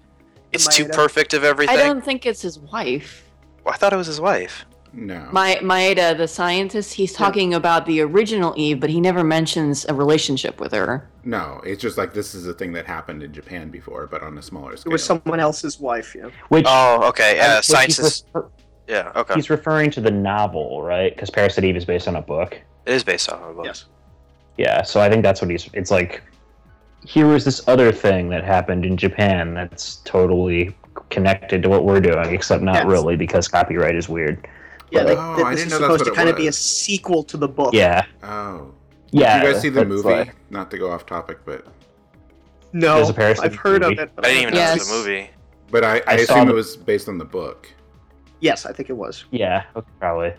[0.52, 1.76] it's too perfect of everything.
[1.76, 3.28] I don't think it's his wife.
[3.65, 4.65] I thought it was his wife.
[4.93, 5.27] No.
[5.32, 9.93] My Maeda, the scientist, he's talking about the original Eve, but he never mentions a
[9.93, 11.08] relationship with her.
[11.23, 14.38] no, it's just like this is a thing that happened in Japan before, but on
[14.38, 14.91] a smaller scale.
[14.91, 16.13] It was someone else's wife.
[16.15, 16.30] Yeah.
[16.49, 17.32] Which Oh, okay.
[17.32, 18.49] and- Yeah, which science refer-
[18.88, 19.36] Yeah, okay.
[19.36, 21.15] he's referring to the novel, right?
[21.15, 22.60] Because Parasite Eve is based on a book.
[22.86, 23.65] It is based off of a book.
[23.65, 23.86] Yes.
[24.58, 25.69] Yeah, so I think that's what he's.
[25.73, 26.21] It's like
[27.06, 30.75] here was this other thing that happened in Japan that's totally
[31.10, 32.86] connected to what we're doing, except not Yes.
[32.86, 34.47] really because copyright is weird.
[34.91, 35.04] Yeah.
[35.04, 37.23] They, Oh, th- I this didn't is supposed to it kind of be a sequel
[37.23, 37.73] to the book.
[37.73, 38.73] Yeah, Oh.
[39.12, 39.39] yeah.
[39.39, 40.08] Did you guys see the movie?
[40.10, 40.32] why.
[40.49, 41.65] Not to go off topic, but
[42.73, 43.93] No, There's a Parasite I've heard movie.
[43.95, 44.12] of it.
[44.15, 45.30] But I didn't even know it was a movie.
[45.69, 47.67] but I, I, I assume the- it was based on the book.
[48.41, 49.25] Yes, I think it was.
[49.32, 49.63] Yeah,
[49.99, 50.34] probably.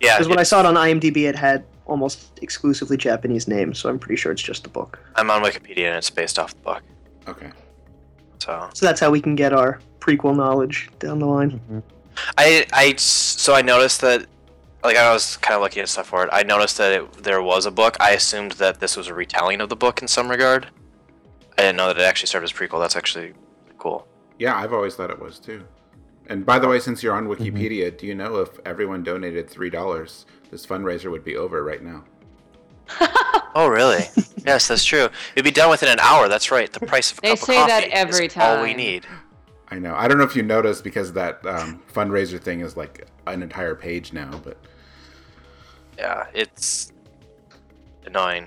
[0.00, 3.88] Yeah, Because when I saw it on IMDb, it had almost exclusively Japanese names, so
[3.90, 4.98] I'm pretty sure it's just the book.
[5.16, 6.82] I'm on Wikipedia and it's based off the book.
[7.28, 7.50] Okay.
[8.38, 11.50] So So that's how we can get our prequel knowledge down the line.
[11.52, 11.78] Mm-hmm.
[12.36, 14.26] I I so I noticed that
[14.82, 16.30] like I was kind of looking at stuff for it.
[16.32, 17.96] I noticed that it, there was a book.
[18.00, 20.68] I assumed that this was a retelling of the book in some regard.
[21.56, 22.80] I didn't know that it actually served as prequel.
[22.80, 23.32] That's actually
[23.78, 24.06] cool.
[24.38, 25.64] Yeah, I've always thought it was too.
[26.26, 27.42] And by the way, since you're on mm-hmm.
[27.44, 31.82] Wikipedia, do you know if everyone donated three dollars, this fundraiser would be over right
[31.82, 32.04] now?
[33.54, 34.04] Oh really?
[34.46, 35.08] yes, that's true.
[35.34, 36.28] It'd be done within an hour.
[36.28, 36.72] That's right.
[36.72, 39.06] The price of a They cup say of that every is all we need.
[39.74, 39.92] I know.
[39.96, 43.74] I don't know if you noticed because that um, fundraiser thing is like an entire
[43.74, 44.56] page now, but
[45.98, 46.92] Yeah, it's
[48.06, 48.46] annoying.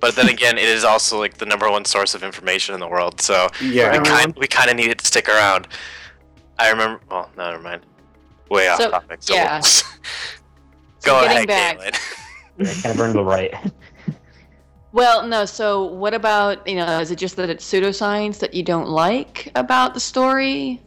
[0.00, 2.88] But then again, it is also like the number one source of information in the
[2.88, 3.20] world.
[3.20, 5.68] So yeah, we kind we kind of need it to stick around.
[6.58, 7.00] I remember.
[7.08, 7.86] Well, no, never mind.
[8.50, 9.18] Way off So, topic.
[9.22, 9.60] So yeah.
[11.04, 12.82] Go So ahead, back- Caitlin.
[12.82, 13.54] kind of earned the right.
[14.96, 15.44] Well, no.
[15.44, 17.00] So, what about you know?
[17.00, 20.80] Is it just that it's pseudoscience that you don't like about the story,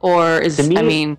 [0.00, 1.16] or is me- I mean,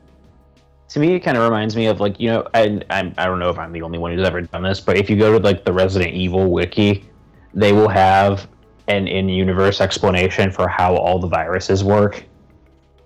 [0.90, 3.40] to me, it kind of reminds me of like you know, I I'm, I don't
[3.40, 5.44] know if I'm the only one who's ever done this, but if you go to
[5.44, 7.10] like the Resident Evil wiki,
[7.56, 8.48] they will have
[8.88, 12.24] an in-universe explanation for how all the viruses work,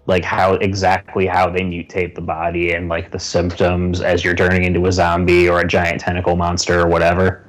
[0.07, 4.65] like how exactly how they mutate the body and like the symptoms as you're turning
[4.65, 7.45] into a zombie or a giant tentacle monster or whatever,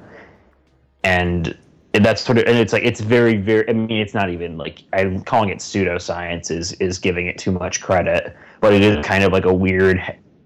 [1.05, 1.57] and
[1.93, 4.83] that's sort of and it's like it's very very i mean it's not even like
[4.91, 9.23] i'm calling it pseudoscience is is giving it too much credit but it is kind
[9.23, 9.97] of like a weird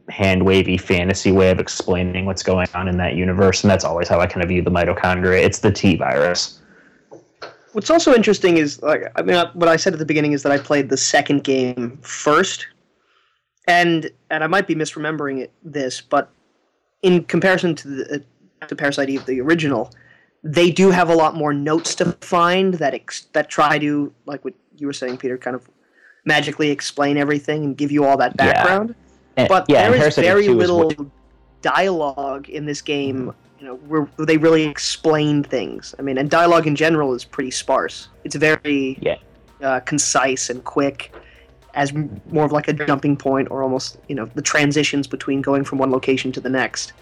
[0.10, 4.08] hand wavy fantasy way of explaining what's going on in that universe and that's always
[4.08, 5.42] how i kind of view the mitochondria.
[5.44, 6.60] It's the t virus.
[7.74, 10.42] What's also interesting is, like, I mean, uh, what I said at the beginning is
[10.42, 12.66] that I played the second game first,
[13.68, 16.32] and and I might be misremembering it this, but
[17.04, 18.24] in comparison to the
[18.62, 19.92] uh, to Parasite Eve, the original,
[20.44, 24.44] they do have a lot more notes to find that ex- that try to, like
[24.46, 25.70] what you were saying, Peter, kind of
[26.26, 28.54] magically explain everything and give you all that Yeah.
[28.54, 28.96] background.
[29.38, 31.12] And- But yeah there is very 2 is little
[31.62, 33.34] dialogue in this game.
[33.60, 35.94] You know, where they really explain things.
[36.00, 38.08] I mean, and dialogue in general is pretty sparse.
[38.24, 39.16] It's very Yeah.
[39.62, 41.14] uh, concise and quick,
[41.74, 41.92] as
[42.32, 45.78] more of like a jumping point, or almost you know the transitions between going from
[45.78, 46.94] one location to the next.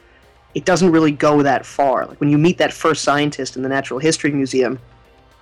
[0.56, 2.06] It doesn't really go that far.
[2.06, 4.80] Like when you meet that first scientist in the Natural History Museum,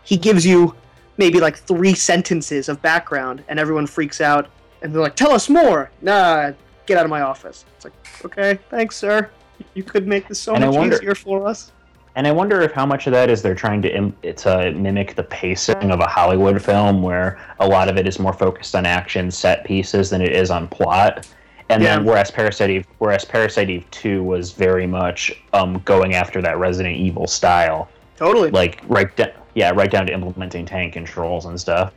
[0.04, 0.76] he gives you
[1.18, 4.48] maybe like three sentences of background, and everyone freaks out,
[4.82, 6.52] and they're like, "Tell us more!" Nah,
[6.86, 7.66] get out of my office.
[7.76, 7.94] It's like,
[8.26, 9.30] okay, thanks, sir.
[9.74, 11.72] You could make this so And much wonder- easier for us.
[12.18, 14.72] And I wonder if how much of that is they're trying to Im- to uh,
[14.72, 18.74] mimic the pacing of a Hollywood film, where a lot of it is more focused
[18.76, 21.28] on action set pieces than it is on plot.
[21.70, 26.42] And then whereas Parasite Eve, whereas Parasite Eve Two was very much um, going after
[26.42, 28.52] that Resident Evil style, Totally.
[28.52, 31.94] like right down, yeah, right down to implementing tank controls and stuff.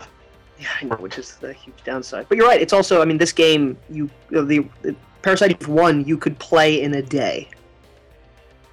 [0.59, 2.27] Yeah, I know, which is the huge downside.
[2.29, 2.61] But you're right.
[2.61, 6.39] It's also, I mean, this game, you uh, the, the Parasite Eve One, you could
[6.39, 7.49] play in a day.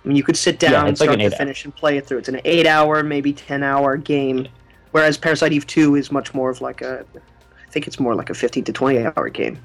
[0.03, 1.97] I mean, you could sit Yeah, down, it's like start an to finish, and play
[1.97, 2.19] it through.
[2.19, 4.47] It's an eight-hour, maybe ten-hour game,
[4.91, 8.29] whereas Parasite Eve Two is much more of like a, I think it's more like
[8.29, 9.59] a 15 to 20-hour game.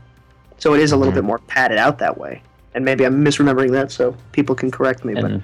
[0.61, 1.17] So it is a little Mhm.
[1.17, 2.43] bit more padded out that way.
[2.75, 5.15] And maybe I'm misremembering that, so people can correct me.
[5.17, 5.43] And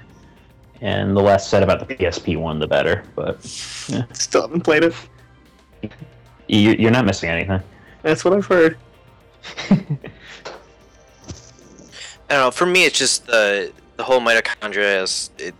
[0.79, 3.03] and the less said about the PSP one, the better.
[3.15, 3.37] But
[3.89, 4.93] But still haven't played it.
[6.47, 7.59] you, you're not missing anything.
[8.03, 8.77] That's what I've heard.
[12.29, 12.51] I don't know.
[12.51, 15.55] For me, it's just the the whole mitochondria is it.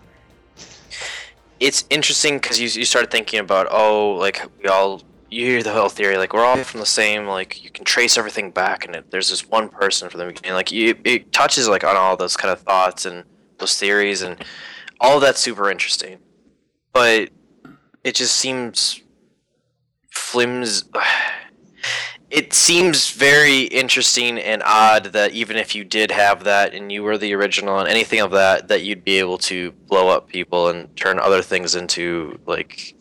[1.60, 5.73] It's interesting because you you start thinking about oh like we all you hear the
[5.73, 8.95] whole theory like we're all from the same like you can trace everything back and
[8.95, 12.15] it, there's this one person from the beginning like you, it touches like on all
[12.15, 13.23] those kind of thoughts and
[13.57, 14.43] those theories and
[14.99, 16.19] all that's super interesting,
[16.93, 17.29] but
[18.03, 19.01] it just seems
[20.13, 20.87] flims.
[22.29, 27.01] It seems very interesting and odd that even if you did have that and you
[27.01, 30.67] were the original and anything of that, that you'd be able to blow up people
[30.67, 32.95] and turn other things into like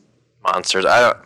[0.44, 0.86] monsters.
[0.86, 1.18] I don't.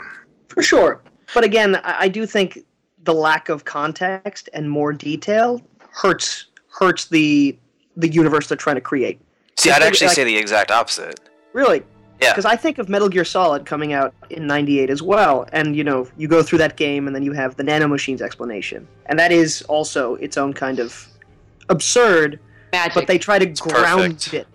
[0.51, 1.01] For sure.
[1.35, 2.59] But again, I, I do think
[3.05, 6.47] the lack of context and more detail hurts
[6.79, 7.57] hurts the
[7.97, 9.21] the universe they're trying to create.
[9.57, 11.19] See, I'd actually like- say the exact opposite.
[11.53, 11.83] Really?
[12.21, 12.31] Yeah.
[12.33, 15.83] Because I think of Metal Gear Solid coming out in '98 as well, and you
[15.83, 19.33] know, you go through that game, and then you have the nanomachines explanation, and that
[19.33, 21.07] is also its own kind of
[21.71, 22.39] absurd.
[22.73, 22.95] magic.
[22.95, 24.35] But they try to It's ground perfect.
[24.35, 24.47] it.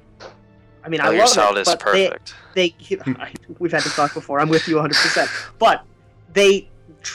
[0.86, 2.36] I mean, I oh, Gear love Solid it, is but they, perfect.
[2.54, 2.76] they
[3.19, 4.39] I, we've had this talk before.
[4.39, 4.93] I'm with you 100.
[4.95, 5.84] percent But
[6.34, 6.69] they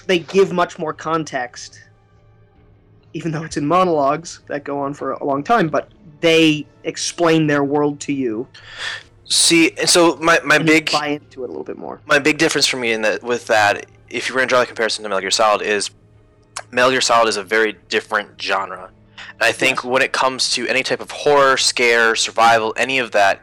[0.06, 1.80] they give much more context
[3.12, 7.46] even though it's in monologues that go on for a long time, but they explain
[7.46, 8.46] their world to you.
[9.24, 12.00] See, and so my, my big buy into it a little bit more.
[12.06, 14.66] my big difference for me in that with that, if you were to draw the
[14.66, 15.90] comparison to Metal Gear Solid, is
[16.70, 18.90] Metal Gear Solid is a very different genre.
[19.40, 23.40] I think when it comes to any type of horror, scare, survival, any of that,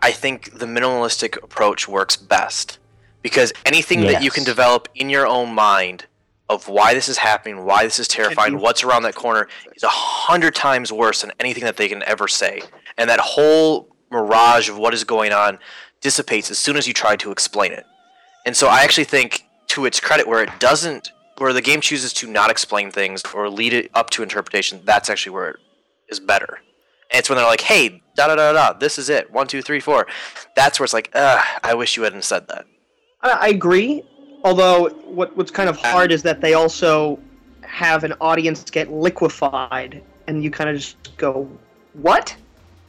[0.00, 2.78] I think the minimalistic approach works best.
[3.22, 6.06] Because anything that you can develop in your own mind
[6.48, 9.82] of why this is happening, why this is terrifying, you- what's around that corner, is
[9.82, 12.62] a hundred times worse than anything that they can ever say.
[12.96, 15.58] And that whole mirage of what is going on
[16.00, 17.84] dissipates as soon as you try to explain it.
[18.44, 22.12] And so I actually think, to its credit, where it doesn't, where the game chooses
[22.14, 25.56] to not explain things or lead it up to interpretation, that's actually where it
[26.08, 26.58] is better.
[27.10, 29.62] And it's when they're like, "Hey, da da da da, this is it, one two
[29.62, 30.06] three four.
[30.56, 32.64] That's where it's like, "Ugh, I wish you hadn't said that."
[33.22, 34.02] I, I agree.
[34.44, 37.18] Although what what's kind of hard is that they also
[37.62, 41.48] have an audience get liquefied, and you kind of just go,
[41.92, 42.34] "What?"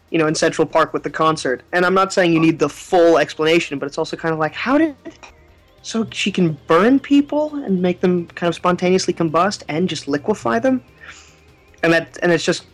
[0.10, 1.64] You know, in Central Park with the concert.
[1.74, 4.54] And I'm not saying you need the full explanation, but it's also kind of like,
[4.54, 4.96] how did?
[5.88, 10.60] So she can burn people and make them kind of spontaneously combust and just liquefy
[10.60, 10.84] them,
[11.82, 12.66] and that and it's just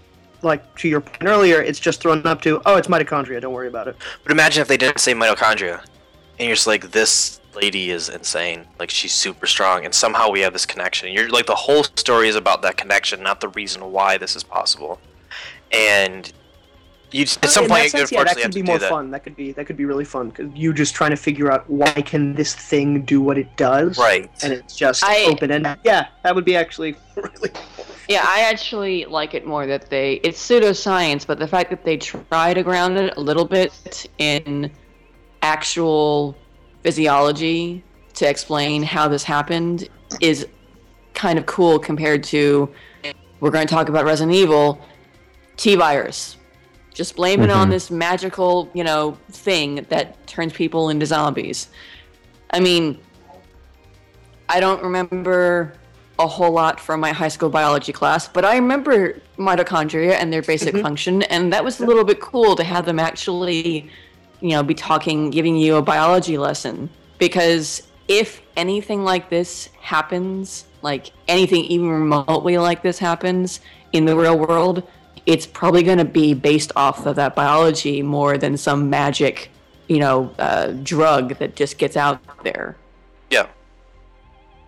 [0.42, 3.40] like to your point earlier, it's just thrown up to, oh, it's mitochondria.
[3.40, 3.96] Don't worry about it.
[4.24, 5.82] But imagine if they didn't say mitochondria,
[6.40, 8.66] and you're just like, "This lady is insane.
[8.80, 12.30] Like she's super strong, and somehow we have this connection." You're like, the whole story
[12.30, 15.00] is about that connection, not the reason why this is possible.
[15.72, 16.34] And
[17.14, 18.90] you at uh, some In point, you sense, yeah, that could be more that.
[18.90, 19.12] fun.
[19.12, 21.70] That could be that could be really fun because you just trying to figure out
[21.70, 24.30] why can this thing do what it does, Right.
[24.44, 27.50] And it's just I- open and Yeah, that would be actually really.
[27.54, 27.86] Cool.
[28.10, 31.98] Yeah, I actually like it more that they it's pseudoscience, but the fact that they
[31.98, 34.70] try to ground it a little bit in
[35.42, 36.36] actual
[36.84, 39.88] physiology to explain how this happened
[40.22, 40.46] is
[41.14, 42.70] kind of cool compared to
[43.40, 44.80] we're going to talk about Resident Evil
[45.58, 46.38] T virus.
[46.94, 47.72] Just blame it on Mhm.
[47.72, 51.68] this magical, you know, thing that turns people into zombies.
[52.52, 53.00] I mean,
[54.48, 55.74] I don't remember
[56.20, 60.44] a whole lot from my high school biology class, but I remember mitochondria and their
[60.44, 60.82] basic Mhm.
[60.84, 63.90] function, and that was a little bit cool to have them actually,
[64.40, 66.90] you know, be talking, giving you a biology lesson.
[67.18, 73.60] Because if anything like this happens, like anything even remotely like this happens
[73.94, 74.84] in the real world,
[75.26, 79.50] it's probably going to be based off of that biology more than some magic,
[79.88, 82.76] you know, uh, drug that just gets out there.
[83.30, 83.48] Yeah.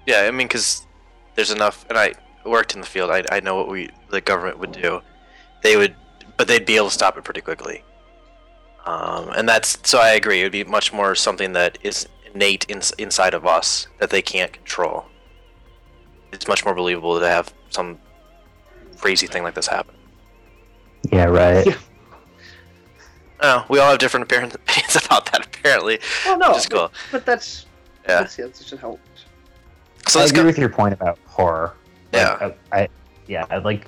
[0.06, 0.86] Yeah, I mean, because
[1.36, 2.14] there's enough, and I
[2.46, 3.10] worked in the field.
[3.10, 5.02] I, I know what we the government would do.
[5.64, 5.96] They would,
[6.38, 7.84] but they'd be able to stop it pretty quickly.
[8.86, 10.42] Um, and that's so I agree.
[10.42, 14.22] It would be much more something that is innate in, inside of us that they
[14.22, 15.06] can't control.
[16.32, 18.00] It's much more believable to have some
[18.98, 19.96] crazy thing like this happen.
[21.12, 21.66] Yeah, right.
[21.66, 21.76] Yeah.
[23.42, 26.00] Oh, we all have different opinions about that, apparently.
[26.26, 26.88] Well, no, Which is cool.
[26.88, 27.66] but, but that's
[28.08, 28.22] Yeah.
[28.22, 28.98] that's, yeah, that's just how.
[30.08, 30.46] So I agree go.
[30.46, 31.74] with your point about horror.
[32.14, 32.52] Like, Yeah.
[32.72, 32.88] I, I
[33.28, 33.88] yeah, I like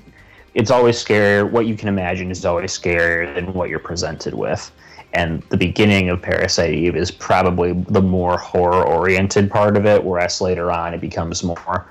[0.53, 1.49] it's always scarier.
[1.49, 4.69] What you can imagine is always scarier than what you're presented with.
[5.13, 10.41] And the beginning of Parasite Eve is probably the more horror-oriented part of it, whereas
[10.41, 11.87] later on it becomes more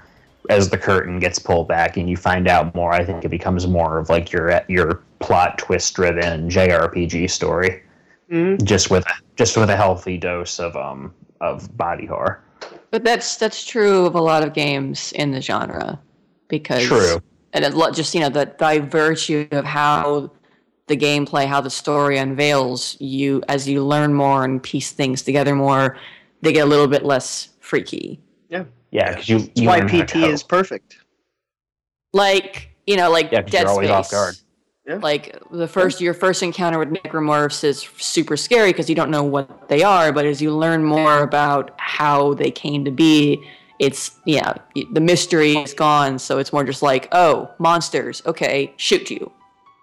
[0.50, 2.92] as the curtain gets pulled back and you find out more.
[2.92, 7.83] I think it becomes more of like your your plot twist-driven JRPG story,
[8.31, 8.62] Mhm.
[8.64, 9.05] just with
[9.37, 12.42] just with a healthy dose of um of body horror.
[12.90, 16.00] But that's that's true of a lot of games in the genre,
[16.48, 17.21] because True.
[17.52, 20.31] and it, lo- just you know that by virtue of how
[20.87, 25.54] the gameplay, how the story unveils, you as you learn more and piece things together
[25.54, 25.96] more,
[26.42, 28.21] they get a little bit less freaky.
[28.48, 29.10] Yeah, yeah.
[29.10, 30.98] because you, That's you why learn how to PT is perfect.
[32.12, 34.44] Like you know, like Yeah, 'cause Dead you're always Space.
[34.87, 35.02] Off guard.
[35.02, 35.04] Yeah.
[35.04, 39.24] Like the first, your first encounter with necromorphs is super scary because you don't know
[39.24, 40.12] what they are.
[40.12, 43.46] But as you learn more about how they came to be,
[43.78, 44.54] it's yeah,
[44.92, 46.18] the mystery is gone.
[46.18, 48.22] So it's more just like, oh, monsters.
[48.26, 49.30] Okay, shoot you.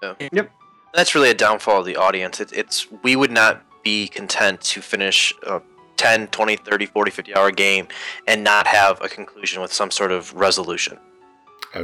[0.01, 0.51] Yep.
[0.93, 2.39] That's really a downfall of the audience.
[2.39, 5.61] It, it's we would not be content to finish a
[5.97, 7.87] 10, 20, 30, 40, 50 hour game
[8.27, 10.99] and not have a conclusion with some sort of resolution.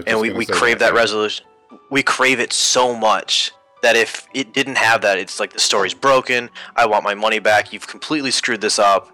[0.05, 0.99] And we, we crave that yeah.
[0.99, 1.45] resolution.
[1.89, 5.93] We crave it so much that if it didn't have that, it's like the story's
[5.93, 6.49] broken.
[6.75, 7.71] I want my money back.
[7.71, 9.09] You've completely screwed this up.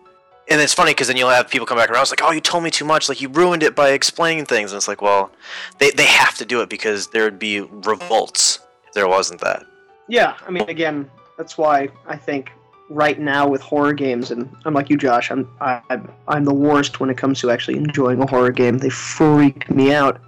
[0.47, 2.03] And it's funny because then you'll have people come back around.
[2.03, 3.09] It's like, oh, you told me too much.
[3.09, 4.71] Like you ruined it by explaining things.
[4.71, 5.31] And it's like, well,
[5.79, 9.65] they they have to do it because there would be revolts if there wasn't that.
[10.07, 12.51] Yeah, I mean, again, that's why I think
[12.89, 15.31] right now with horror games, and I'm like you, Josh.
[15.31, 18.77] I'm I'm I'm the worst when it comes to actually enjoying a horror game.
[18.77, 20.21] They freak me out.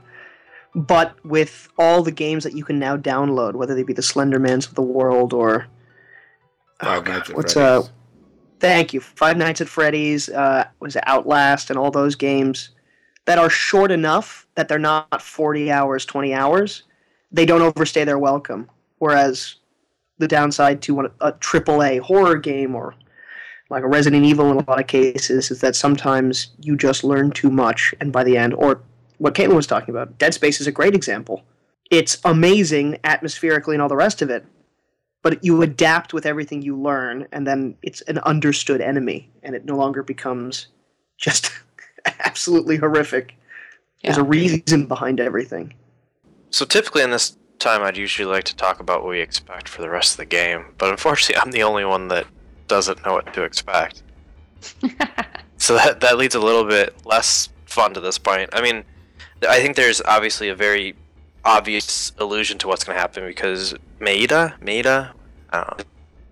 [0.77, 4.67] But with all the games that you can now download, whether they be the Slendermans
[4.67, 5.67] of the world or
[6.79, 7.87] Five oh, God, Nights at what's Freddy's.
[7.87, 7.91] uh,
[8.59, 12.69] thank you, Five Nights at Freddy's, uh, was Outlast, and all those games
[13.25, 16.83] that are short enough that they're not forty hours, twenty hours.
[17.31, 18.69] They don't overstay their welcome.
[18.99, 19.55] Whereas
[20.19, 22.93] the downside to one, a AAA horror game or
[23.71, 27.31] like a Resident Evil in a lot of cases is that sometimes you just learn
[27.31, 28.81] too much, and by the end, or
[29.17, 31.43] what Caitlin was talking about, Dead Space is a great example.
[31.89, 34.45] It's amazing atmospherically and all the rest of it,
[35.21, 39.65] but you adapt with everything you learn, and then it's an understood enemy, and it
[39.65, 40.67] no longer becomes
[41.17, 41.51] just
[42.19, 43.35] absolutely horrific.
[44.03, 45.73] There's a reason behind everything.
[46.49, 49.81] So typically in this time, I'd usually like to talk about what we expect for
[49.81, 52.27] the rest of the game, but unfortunately, I'm the only one that
[52.67, 54.03] doesn't know what to expect.
[55.57, 58.49] so that that leads a little bit less fun to this point.
[58.53, 58.85] I mean, th-
[59.47, 60.95] I think there's obviously a very
[61.45, 65.11] obvious allusion to what's going to happen because Maeda, Maeda,
[65.51, 65.83] I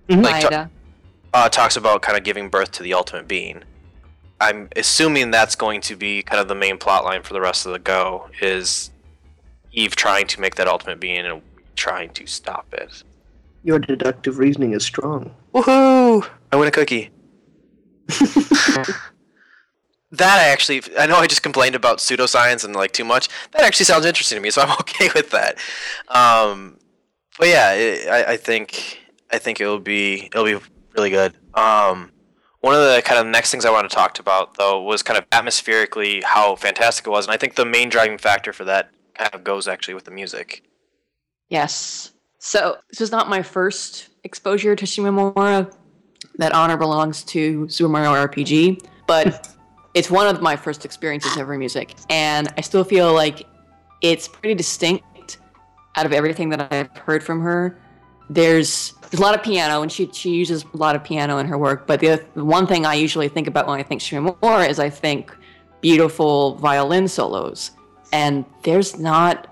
[0.10, 0.70] don't like ta-
[1.34, 3.64] uh, talks about kind of giving birth to the ultimate being.
[4.42, 7.66] I'm assuming that's going to be kind of the main plot line for the rest
[7.66, 8.92] of the go is
[9.72, 11.42] Eve trying to make that ultimate being and
[11.76, 13.04] trying to stop it.
[13.64, 15.34] Your deductive reasoning is strong.
[15.54, 16.28] Woohoo!
[16.52, 17.10] I win a cookie.
[20.18, 23.30] that I actually, I know I just complained about pseudoscience and like too much.
[23.52, 25.58] That actually sounds interesting to me, so I'm okay with that.
[26.08, 26.78] Um,
[27.38, 29.00] but yeah, it, I, I think
[29.32, 30.58] I think it'll be it'll be
[30.96, 31.34] really good.
[31.54, 32.12] Um,
[32.62, 35.18] one of the kind of next things I want to talk about though was kind
[35.18, 38.90] of atmospherically how fantastic it was, and I think the main driving factor for that
[39.16, 40.64] kind of goes actually with the music.
[41.50, 42.12] Yes.
[42.40, 45.74] So this was not my first exposure to Shimamura.
[46.38, 49.55] That honor belongs to Super Mario RPG, but
[49.96, 53.48] it's one of my first experiences ever her music, and I still feel like
[54.02, 55.40] it's pretty distinct
[55.96, 57.80] out of everything that I've heard from her.
[58.30, 61.48] There's there's a lot of piano, and she she uses a lot of piano in
[61.48, 61.88] her work.
[61.88, 65.36] But the, one thing I usually think about when I think Shimamura is I think
[65.80, 67.72] beautiful violin solos,
[68.12, 69.48] and there's not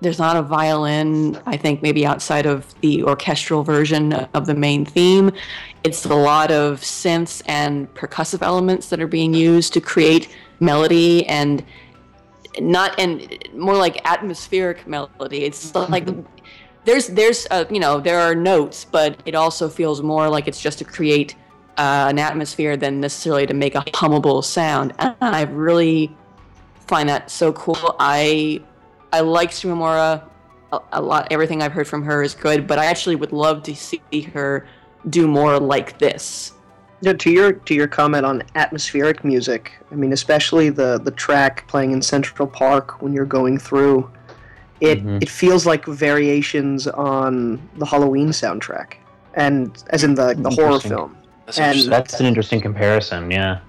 [0.00, 4.84] there's not a violin i think maybe outside of the orchestral version of the main
[4.84, 5.32] theme.
[5.84, 11.26] It's a lot of synths and percussive elements that are being used to create melody
[11.26, 11.64] and
[12.60, 15.44] not and more like atmospheric melody.
[15.44, 16.08] It's like
[16.84, 20.60] there's there's uh, you know there are notes but it also feels more like it's
[20.60, 21.34] just to create
[21.76, 24.92] uh, an atmosphere than necessarily to make a hummable sound.
[24.98, 26.14] And i really
[26.88, 27.94] find that so cool.
[28.00, 28.62] I
[29.12, 30.22] I like Shimamura
[30.72, 31.28] a, a lot.
[31.30, 34.00] Everything I've heard from her is good, but I actually would love to see
[34.34, 34.66] her
[35.08, 36.52] do more like this.
[37.00, 41.66] Yeah, to your to your comment on atmospheric music, I mean, especially the the track
[41.68, 44.10] playing in Central Park when you're going through,
[44.80, 45.22] it Mhm.
[45.22, 48.94] it feels like variations on the Halloween soundtrack,
[49.34, 51.16] and as in the the horror film.
[51.46, 53.30] That's And- That's an interesting comparison.
[53.30, 53.60] Yeah.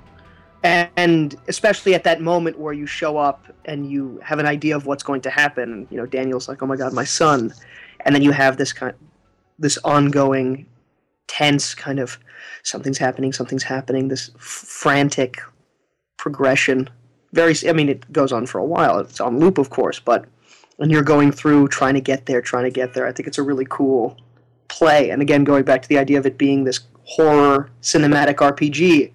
[0.64, 4.86] And especially at that moment where you show up and you have an idea of
[4.86, 7.54] what's going to happen you know daniel's like oh my god my son.
[8.06, 8.94] And then you have this kind
[9.58, 10.66] this ongoing
[11.28, 12.18] tense kind of
[12.64, 15.42] something's happening something's happening this f- frantic
[16.18, 16.90] progression.
[17.34, 19.00] Very i mean it goes on for a while.
[19.00, 20.26] It's on loop of course but
[20.78, 23.38] when you're going through trying to get there trying to get there i think it's
[23.38, 24.18] a really cool
[24.70, 25.10] play.
[25.10, 29.12] And again going back to the idea of it being this horror cinematic rpg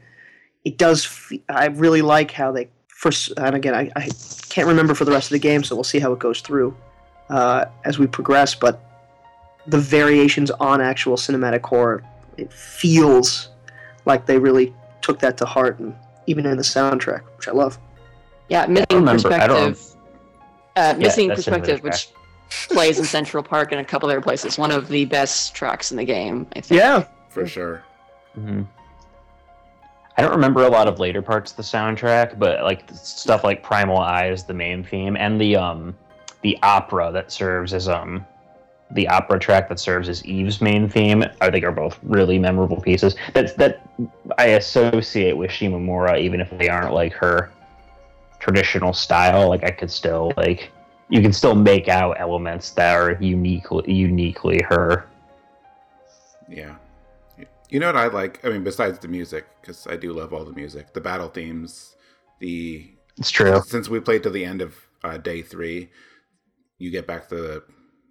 [0.64, 1.04] it does.
[1.04, 3.32] F- I really like how they first.
[3.36, 4.08] And again, I, I
[4.48, 6.76] can't remember for the rest of the game, so we'll see how it goes through
[7.30, 8.54] uh, as we progress.
[8.54, 8.80] But
[9.66, 12.02] the variations on actual cinematic horror,
[12.36, 13.48] it feels
[14.04, 15.94] like they really took that to heart, and
[16.26, 17.78] even in the soundtrack, which I love.
[18.48, 19.90] Yeah, missing I don't- perspective.
[20.76, 22.08] Uh, missing that's perspective, which
[22.68, 24.58] plays in Central Park and a couple other places.
[24.58, 26.80] One of the best tracks in the game, I think.
[26.80, 27.82] Yeah, for sure.
[28.34, 28.62] hmm
[30.16, 33.62] I don't remember a lot of later parts of the soundtrack, but like stuff like
[33.62, 35.96] Primal Eye is the main theme, and the um
[36.42, 38.24] the opera that serves as um
[38.90, 41.24] the opera track that serves as Eve's main theme.
[41.40, 43.16] I think are both really memorable pieces.
[43.32, 43.80] That's that
[44.38, 47.50] I associate with Shimamura, even if they aren't like her
[48.38, 49.48] traditional style.
[49.48, 50.70] Like I could still like
[51.08, 55.06] you can still make out elements that are uniquely uniquely her.
[56.48, 56.76] Yeah.
[57.74, 58.38] You know what I like?
[58.44, 61.96] I mean, besides the music, because I do love all the music, the battle themes,
[62.38, 63.60] the It's true.
[63.66, 65.90] since we played to the end of uh, day three,
[66.78, 67.64] you get back to the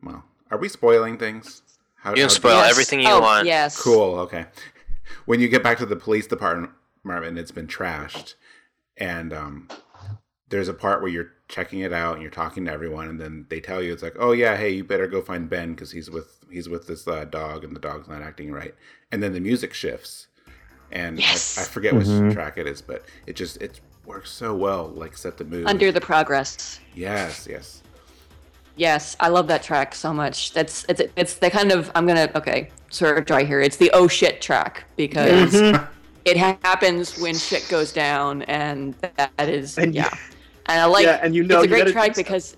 [0.04, 0.26] well.
[0.52, 1.62] Are we spoiling things?
[1.96, 2.72] How, You can how- spoil Yes.
[2.72, 3.48] everything you oh, want.
[3.48, 3.82] Yes.
[3.82, 4.20] Cool.
[4.26, 4.48] Okay.
[5.24, 6.74] When you get back to the police department,
[7.06, 8.34] Marvin, it's been trashed,
[8.98, 9.70] and um,
[10.50, 13.46] there's a part where you're checking it out and you're talking to everyone, and then
[13.50, 16.10] they tell you it's like, oh yeah, hey, you better go find Ben because he's
[16.10, 18.74] with he's with this uh, dog and the dog's not acting right,
[19.12, 20.28] and then the music shifts,
[20.92, 21.58] and Yes.
[21.58, 22.34] I, I forget which Mhm.
[22.34, 25.66] track it is, but it just it works so well, like set the mood.
[25.68, 26.80] Under the progress.
[26.94, 27.82] yes, yes,
[28.76, 30.52] Yes, I love that track so much.
[30.54, 33.60] That's it's it's the kind of I'm gonna okay sort of dry here.
[33.62, 35.88] It's the oh shit track because Mhm.
[36.26, 40.10] it ha- happens when shit goes down, and that is And- yeah.
[40.68, 42.26] And I like yeah, and you know it's a great track stuff.
[42.26, 42.58] because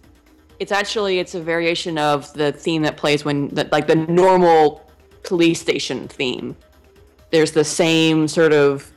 [0.60, 4.90] it's actually it's a variation of the theme that plays when the, like the normal
[5.24, 6.56] police station theme.
[7.32, 8.92] There's the same sort of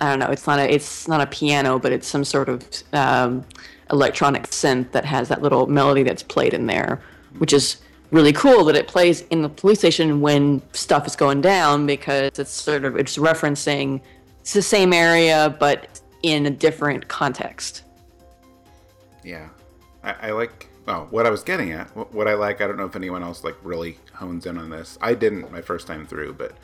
[0.00, 0.30] I don't know.
[0.30, 3.44] It's not a it's not a piano, but it's some sort of um,
[3.90, 7.00] electronic synth that has that little melody that's played in there,
[7.38, 7.76] which is
[8.10, 12.38] really cool that it plays in the police station when stuff is going down because
[12.38, 14.00] it's sort of it's referencing
[14.40, 17.84] it's the same area but in a different context.
[19.24, 19.48] Yeah.
[20.02, 20.68] I, I like.
[20.88, 23.22] Oh, what I was getting at, wh- what I like, I don't know if anyone
[23.22, 24.98] else like really hones in on this.
[25.00, 26.56] I didn't my first time through, but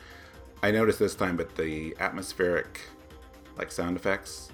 [0.61, 1.37] I noticed this time.
[1.37, 2.81] But the atmospheric,
[3.57, 4.49] like sound effects,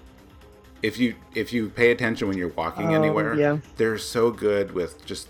[0.84, 3.58] if you if you pay attention when you're walking Oh, anywhere, yeah.
[3.78, 5.30] they're so good with just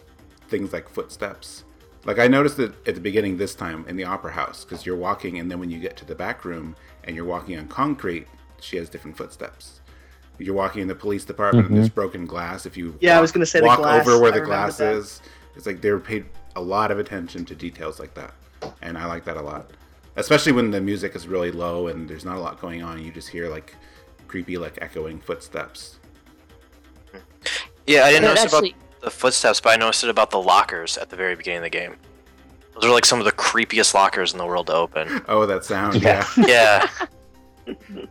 [0.49, 1.63] things like footsteps.
[2.03, 4.97] Like I noticed it at the beginning this time in the opera house because you're
[4.97, 8.27] walking, and then when you get to the back room and you're walking on concrete,
[8.59, 9.79] she has different footsteps.
[10.37, 11.95] You're walking in the police department, and there's mm-hmm.
[11.95, 12.65] broken glass.
[12.65, 14.07] If you Yeah, I walk- was gonna say the walk glass.
[14.07, 14.93] over where the glass that.
[14.93, 15.21] is,
[15.55, 16.25] it's like they were paid
[16.55, 18.33] a lot of attention to details like that,
[18.81, 19.71] and I like that a lot.
[20.17, 23.11] Especially when the music is really low and there's not a lot going on, you
[23.11, 23.75] just hear like
[24.27, 25.99] creepy, like echoing footsteps.
[27.87, 30.41] Yeah, I didn't But notice actually- about the footsteps, but I noticed it about the
[30.41, 31.95] lockers at the very beginning of the game.
[32.73, 35.21] Those are like some of the creepiest lockers in the world to open.
[35.27, 36.25] Oh, that sound, Yeah.
[36.37, 36.87] yeah.
[37.67, 37.75] Yeah,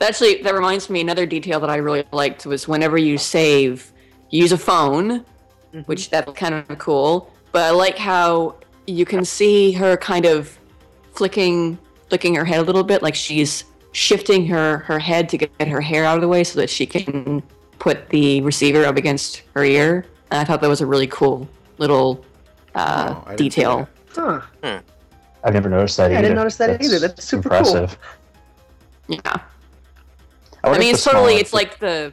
[0.00, 3.92] Actually, that reminds me another detail that I really liked was whenever you save,
[4.30, 5.24] you use a phone,
[5.86, 7.32] which that's kind of cool.
[7.52, 10.56] But I like how you can see her kind of
[11.14, 11.78] flicking,
[12.10, 15.80] flicking her head a little bit, like she's shifting her her head to get her
[15.80, 17.42] hair out of the way so that she can
[17.78, 20.04] put the receiver up against her ear.
[20.30, 22.24] And I thought that was a really cool little
[22.74, 23.88] uh, Oh, I didn't see detail.
[24.10, 24.40] Huh.
[25.44, 26.98] I've never noticed that Yeah, I didn't notice that either.
[26.98, 27.58] That's super cool.
[27.58, 27.98] impressive.
[29.08, 29.36] Yeah,
[30.66, 32.12] I, I mean, it's totally it's like the.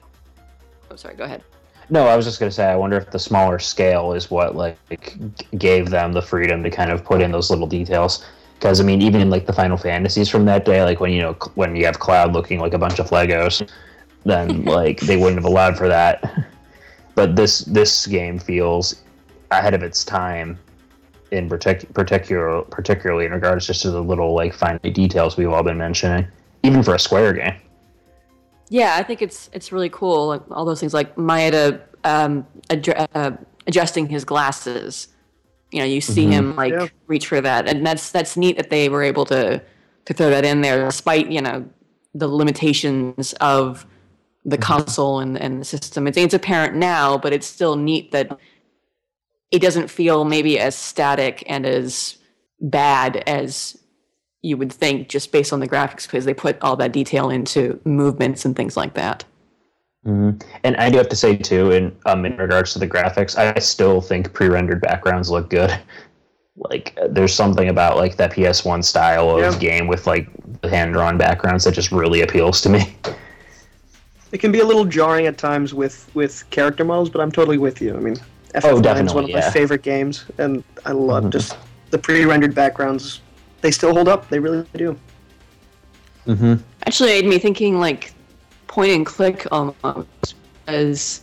[0.92, 1.16] Oh, sorry.
[1.16, 1.44] Go ahead.
[1.90, 2.66] No, I was just gonna say.
[2.66, 5.18] I wonder if the smaller scale is what like
[5.58, 8.26] gave them the freedom to kind of put in those little details.
[8.56, 11.22] Because I mean, even in like the Final Fantasies from that day, like when you
[11.22, 13.68] know when you have Cloud looking like a bunch of Legos,
[14.24, 16.48] then like they wouldn't have allowed for that.
[17.16, 19.04] But this this game feels
[19.52, 20.58] ahead of its time,
[21.32, 25.64] in partic- particular particularly in regards just to the little like fine details we've all
[25.64, 26.26] been mentioning,
[26.64, 27.56] even for a Square game.
[28.70, 30.28] Yeah, I think it's it's really cool.
[30.28, 33.32] Like all those things, like Maeda um, adj- uh,
[33.68, 35.08] adjusting his glasses.
[35.72, 36.32] You know, you see Mhm.
[36.32, 36.88] him like Yeah.
[37.08, 39.62] reach for that, and that's that's neat that they were able to
[40.06, 41.66] to throw that in there, despite you know
[42.14, 43.86] the limitations of
[44.46, 46.08] the console and, and the system.
[46.08, 48.38] It's it's apparent now, but it's still neat that
[49.52, 52.18] it doesn't feel maybe as static and as
[52.60, 53.78] bad as
[54.44, 57.80] you would think just based on the graphics because they put all that detail into
[57.86, 59.24] movements and things like that.
[60.04, 60.32] hmm
[60.64, 63.58] And I do have to say too, in um, in regards to the graphics, I
[63.60, 65.72] still think pre-rendered backgrounds look good.
[66.56, 69.58] Like, uh, there's something about like that PS1 style of Yeah.
[69.60, 70.28] game with like
[70.62, 72.96] the hand-drawn backgrounds that just really appeals to me.
[74.32, 77.58] It can be a little jarring at times with with character models, but I'm totally
[77.58, 77.98] with you.
[77.98, 78.18] I mean,
[78.54, 81.32] FF9 is Oh, definitely, one of my favorite games, and I love Mhm.
[81.32, 81.58] just
[81.90, 83.22] the pre-rendered backgrounds.
[83.64, 84.28] They still hold up.
[84.30, 85.00] They really do.
[86.28, 86.56] Mm-hmm.
[86.86, 88.14] Actually, it made me thinking like
[88.68, 90.36] point and click almost
[90.68, 91.22] as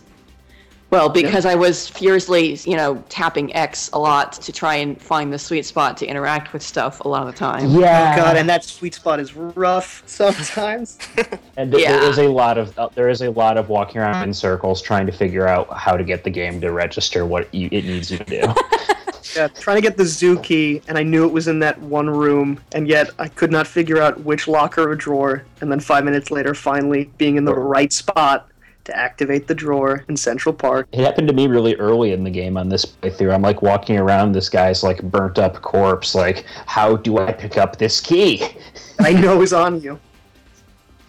[0.88, 5.30] well because I was furiously, you know, tapping X a lot to try and find
[5.30, 7.68] the sweet spot to interact with stuff a lot of the time.
[7.70, 8.16] Yeah.
[8.16, 10.98] God, and that sweet spot is rough sometimes.
[11.58, 12.08] And th- Yeah.
[12.08, 15.04] is a lot of uh, there is a lot of walking around in circles trying
[15.04, 18.16] to figure out how to get the game to register what you, it needs you
[18.16, 18.54] to do.
[19.34, 22.08] yeah, trying to get the zoo key, and I knew it was in that one
[22.08, 25.44] room, and yet I could not figure out which locker or drawer.
[25.60, 28.48] And then five minutes later, finally being in the right spot
[28.84, 30.88] to activate the drawer in Central Park.
[30.92, 33.32] It happened to me really early in the game on this playthrough.
[33.32, 36.14] I'm like walking around this guy's like burnt up corpse.
[36.14, 38.46] Like, how do I pick up this key?
[39.00, 39.98] I know is on you.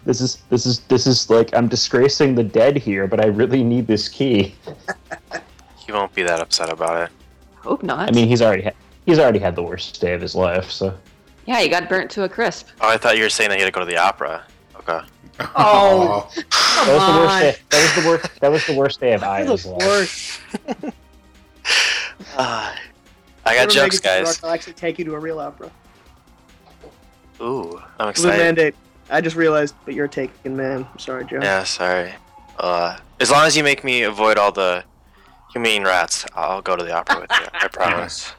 [0.04, 3.62] This is this is this is like I'm disgracing the dead here, but I really
[3.62, 4.54] need this key.
[5.76, 7.21] he won't be that upset about it.
[7.62, 8.08] Hope not.
[8.08, 8.72] I mean, he's already ha-
[9.06, 10.70] he's already had the worst day of his life.
[10.70, 10.96] So
[11.46, 12.68] yeah, he got burnt to a crisp.
[12.80, 14.44] Oh, I thought you were saying that he had to go to the opera.
[14.76, 15.00] Okay.
[15.56, 16.28] Oh.
[16.50, 17.56] come That was the worst day.
[17.70, 18.40] That was the worst.
[18.40, 19.86] That was the worst day of You're Aya's the life.
[19.86, 20.94] worst.
[22.36, 22.78] Ah,
[23.44, 24.26] I got Never jokes, make it to New guys.
[24.36, 25.70] York, I'll actually take you to a real opera.
[27.40, 28.14] Ooh, I'm excited.
[28.22, 28.38] Blue excited.
[28.38, 28.74] Mandate.
[29.10, 30.86] I just realized, but you're a taken man.
[30.90, 31.40] I'm sorry, Joe.
[31.42, 32.14] Yeah, sorry.
[32.58, 34.84] Uh, as long as you make me avoid all the
[35.52, 37.46] humane rats, I'll go to the opera with you.
[37.52, 38.32] I promise.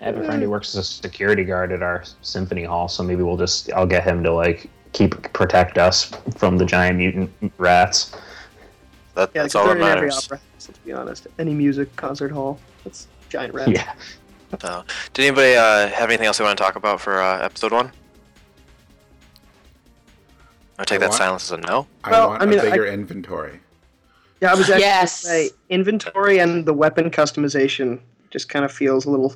[0.00, 3.02] I have a friend who works as a security guard at our symphony hall, so
[3.04, 7.30] maybe we'll just I'll get him to like keep protect us from the giant mutant
[7.58, 8.10] rats.
[9.14, 10.24] That, Yeah, that's 'cause all that in every matters.
[10.26, 10.38] opera.
[10.38, 11.26] house, Let's be honest.
[11.38, 12.58] Any music, concert hall.
[12.82, 13.70] That's giant rats.
[13.70, 13.92] Yeah.
[14.60, 17.72] So, did anybody uh, have anything else they want to talk about for uh, episode
[17.72, 17.90] one?
[20.78, 21.86] I take I that want- silence as a no.
[22.04, 23.60] I Well, want I mean, a I- bigger inventory.
[24.42, 25.20] Yeah, I was actually Yes.
[25.20, 29.34] say inventory and the weapon customization just kind of feels a little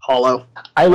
[0.00, 0.44] hollow.
[0.76, 0.94] I,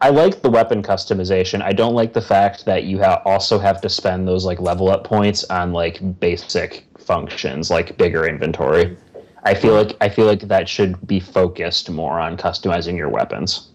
[0.00, 1.60] I like the weapon customization.
[1.60, 4.88] I don't like the fact that you ha- also have to spend those like level
[4.90, 8.96] up points on like basic functions like bigger inventory.
[9.42, 13.72] I feel like I feel like that should be focused more on customizing your weapons.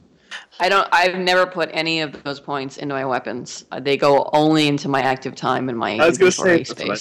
[0.60, 0.88] I don't.
[0.92, 3.66] I've never put any of those points into my weapons.
[3.72, 6.98] Uh, They go only into my active time and my I was gonna say, inventory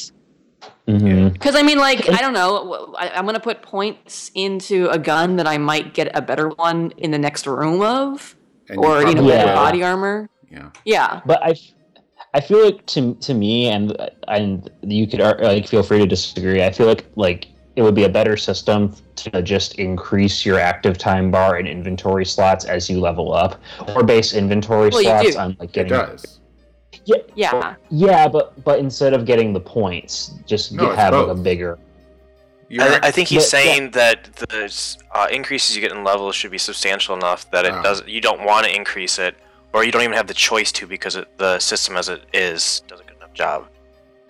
[0.60, 1.02] that's what I- space.
[1.02, 1.28] Mm-hmm.
[1.28, 2.94] Because I mean, like, I don't know.
[2.98, 6.92] I, I'm gonna put points into a gun that I might get a better one
[6.96, 8.34] in the next room of,
[8.68, 9.44] And or you know, Yeah.
[9.44, 10.28] better body armor.
[10.50, 10.70] Yeah.
[10.84, 11.20] Yeah.
[11.26, 11.54] But I,
[12.34, 13.94] I feel like to to me and
[14.28, 16.62] and you could like feel free to disagree.
[16.62, 20.98] I feel like like it would be a better system to just increase your active
[20.98, 23.60] time bar and inventory slots as you level up,
[23.94, 25.38] or base inventory Well, slots do.
[25.38, 25.92] on like It getting.
[25.92, 26.40] does.
[27.34, 27.74] Yeah.
[27.90, 31.34] Yeah, but but instead of getting the points, just No, get, it's have like, a
[31.34, 31.78] bigger.
[32.78, 33.64] I, I think he's But- yeah.
[33.64, 37.72] saying that the uh, increases you get in levels should be substantial enough that it
[37.72, 37.82] Ah.
[37.82, 38.02] does.
[38.06, 39.34] You don't want to increase it,
[39.72, 42.82] or you don't even have the choice to because it, the system as it is
[42.86, 43.66] does a good enough job.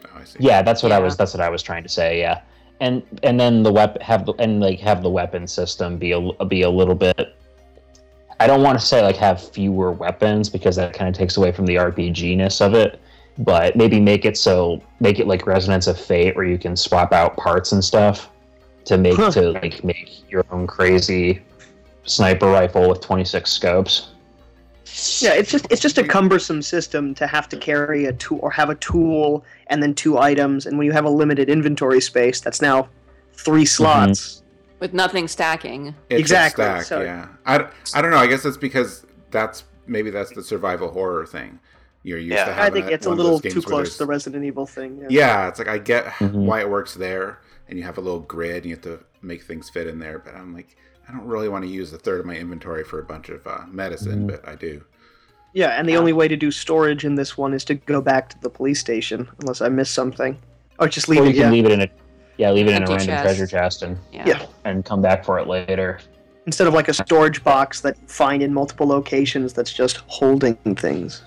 [0.04, 1.16] oh, Yeah, that's what I was.
[1.16, 2.20] That's what I was trying to say.
[2.20, 2.42] Yeah,
[2.80, 6.20] and and then the weapon have the and like have the weapon system be a
[6.44, 7.34] be a little bit.
[8.40, 11.52] I don't want to say like have fewer weapons because that kind of takes away
[11.52, 13.00] from the RPG ness of it.
[13.38, 17.12] But maybe make it so make it like Resonance of Fate where you can swap
[17.12, 18.30] out parts and stuff
[18.84, 19.30] to make Huh.
[19.32, 21.42] to like make your own crazy
[22.04, 24.08] sniper rifle with twenty six scopes.
[25.20, 28.50] Yeah, it's just it's just a cumbersome system to have to carry a tool or
[28.50, 32.40] have a tool and then two items, and when you have a limited inventory space,
[32.40, 32.88] that's now
[33.34, 33.66] three mm-hmm.
[33.66, 34.42] slots.
[34.80, 35.94] With nothing stacking.
[36.08, 37.28] It's Exactly, A stack, so- yeah.
[37.46, 38.16] I, I don't know.
[38.18, 41.58] I guess that's because that's maybe that's the survival horror thing.
[42.04, 42.44] You're used Yeah.
[42.46, 45.04] to I I think it's a little too close to the Resident Evil thing.
[45.08, 46.44] Yeah, it's like I get Mhm.
[46.46, 49.42] why it works there, and you have a little grid, and you have to make
[49.42, 50.20] things fit in there.
[50.20, 50.76] But I'm like,
[51.08, 53.44] I don't really want to use a third of my inventory for a bunch of
[53.46, 54.30] uh, medicine, Mhm.
[54.30, 54.82] but I do.
[55.54, 55.98] Yeah, and the Yeah.
[55.98, 58.78] only way to do storage in this one is to go back to the police
[58.78, 60.38] station, unless I miss something,
[60.78, 61.34] or just leave or you it.
[61.34, 61.88] can Yeah, leave it in a
[62.38, 63.22] yeah, leave it in a random chest.
[63.24, 64.24] treasure chest and Yeah.
[64.26, 64.46] Yeah.
[64.64, 65.98] and come back for it later.
[66.46, 70.54] instead of like a storage box that you find in multiple locations that's just holding
[70.76, 71.22] things.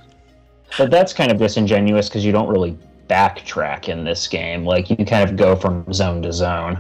[0.80, 2.76] But that's kind of disingenuous because you don't really
[3.08, 4.66] backtrack in this game.
[4.66, 6.80] Like you kind of go from zone to zone.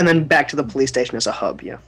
[0.00, 1.62] And then back to the police station as a hub.
[1.62, 1.78] Yeah.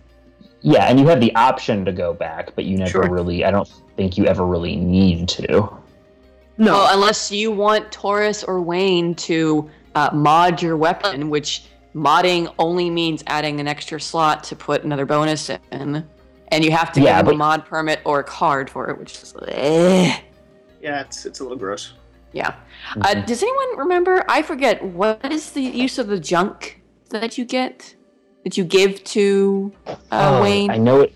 [0.61, 3.11] Yeah, and you have the option to go back, but you never Sure.
[3.11, 3.45] really.
[3.45, 5.49] I don't think you ever really need to.
[6.59, 6.73] No.
[6.75, 11.65] Well, unless you want Torres or Wayne to uh, mod your weapon, which
[11.95, 16.07] modding only means adding an extra slot to put another bonus in,
[16.49, 18.89] and you have to Yeah, give them but- a mod permit or a card for
[18.91, 20.19] it, which is eh.
[20.83, 21.93] yeah, it's it's a little gross.
[22.33, 22.53] yeah.
[22.91, 23.03] Mm-hmm.
[23.03, 24.25] Uh, does anyone remember?
[24.29, 26.81] I forget what is the use of the junk
[27.11, 27.95] that you get
[28.45, 30.71] that you give to uh, Oh, Wayne?
[30.71, 31.15] I know it.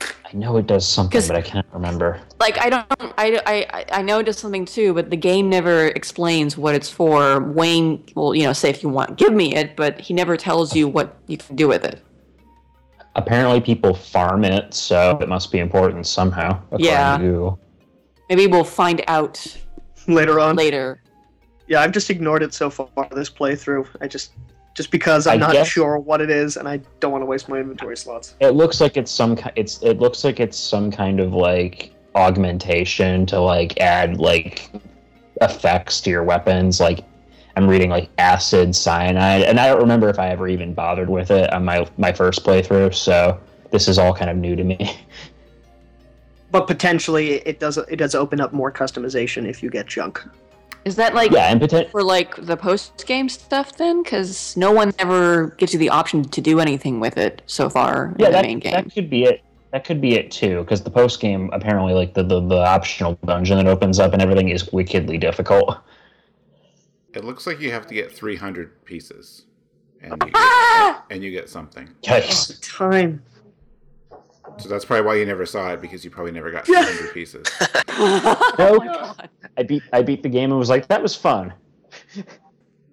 [0.00, 2.20] I know it does something, but I can't remember.
[2.40, 2.86] Like I don't
[3.18, 6.88] I, I I know it does something too, but the game never explains what it's
[6.90, 7.40] for.
[7.42, 10.74] Wayne will you know say if you want give me it, but he never tells
[10.74, 12.02] you what you can do with it.
[13.14, 16.60] Apparently, people farm it, so it must be important somehow.
[16.78, 17.18] Yeah.
[17.18, 17.58] to
[18.28, 19.44] Maybe we'll find out
[20.06, 20.54] Later on.
[20.56, 21.02] later.
[21.66, 23.86] Yeah, I've just ignored it so far this playthrough.
[24.00, 24.32] I just
[24.74, 27.26] just because I'm I not guess- sure what it is and I don't want to
[27.26, 28.36] waste my inventory slots.
[28.40, 29.34] It looks like it's some.
[29.34, 29.82] ki- It's.
[29.82, 34.70] It looks like it's some kind of like augmentation to like add like
[35.40, 36.80] effects to your weapons.
[36.80, 37.04] Like
[37.56, 41.30] I'm reading like acid cyanide, and I don't remember if I ever even bothered with
[41.30, 42.94] it on my my first playthrough.
[42.94, 43.40] So
[43.70, 44.96] this is all kind of new to me.
[46.50, 50.24] But potentially it does it does open up more customization if you get junk.
[50.84, 54.02] Is that like yeah, and poten- for like the post game stuff then?
[54.02, 58.14] Because no one ever gives you the option to do anything with it so far
[58.18, 58.72] yeah, in the that, main game.
[58.72, 59.42] that could be it.
[59.72, 63.18] That could be it too, because the post game apparently like the, the the optional
[63.24, 65.78] dungeon that opens up and everything is wickedly difficult.
[67.14, 69.44] It looks like you have to get 300 pieces,
[70.02, 71.04] and you ah!
[71.08, 71.88] get, and you get something.
[72.02, 72.52] Yikes!
[72.52, 73.22] Oh, time.
[74.56, 77.46] So that's probably why you never saw it because you probably never got 300 pieces.
[78.00, 79.28] Oh nope.
[79.56, 81.52] I beat I beat the game and was like, that was fun.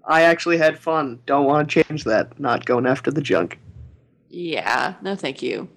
[0.07, 1.19] I actually had fun.
[1.27, 2.39] Don't want to change that.
[2.39, 3.59] Not going after the junk.
[4.29, 5.69] Yeah, no, thank you.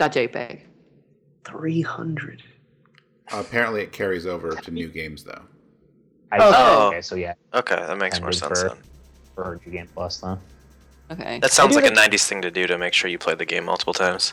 [0.00, 0.60] Dot JPEG.
[1.44, 2.42] 300.
[3.32, 5.42] Apparently, it carries over to new games though.
[6.32, 6.88] I, Oh.
[6.88, 8.78] Okay, so yeah, Okay, that makes more sense for- then.
[9.34, 10.38] for New Game Plus then.
[11.10, 11.38] Okay.
[11.40, 13.34] That sounds do like a think- '90s thing to do to make sure you play
[13.34, 14.32] the game multiple times.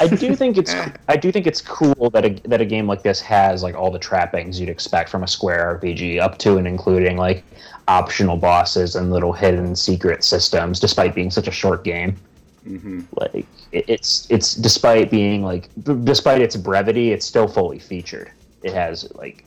[0.00, 0.90] I do think it's Eh.
[1.06, 3.92] I do think it's cool that a, that a game like this has like all
[3.92, 7.44] the trappings you'd expect from a Square RPG, up to and including like
[7.86, 12.16] optional bosses and little hidden secret systems, despite being such a short game.
[12.64, 17.78] Hmm Like it, it's it's despite being like b- despite its brevity, it's still fully
[17.78, 18.30] featured.
[18.62, 19.44] It has like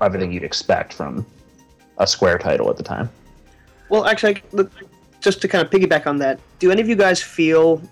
[0.00, 1.26] everything you'd expect from
[1.98, 3.08] a Square title at the time.
[3.88, 4.42] Well, actually,
[5.20, 7.82] just to kind of piggyback on that, do any of you guys feel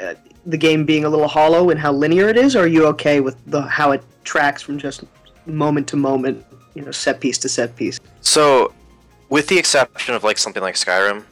[0.00, 0.14] uh,
[0.46, 3.20] the game being a little hollow and how linear it is, or are you okay
[3.20, 5.04] with the how it tracks from just
[5.46, 8.00] moment to moment, you know, set piece to set piece?
[8.20, 8.72] So,
[9.28, 11.24] with the exception of like something like Skyrim,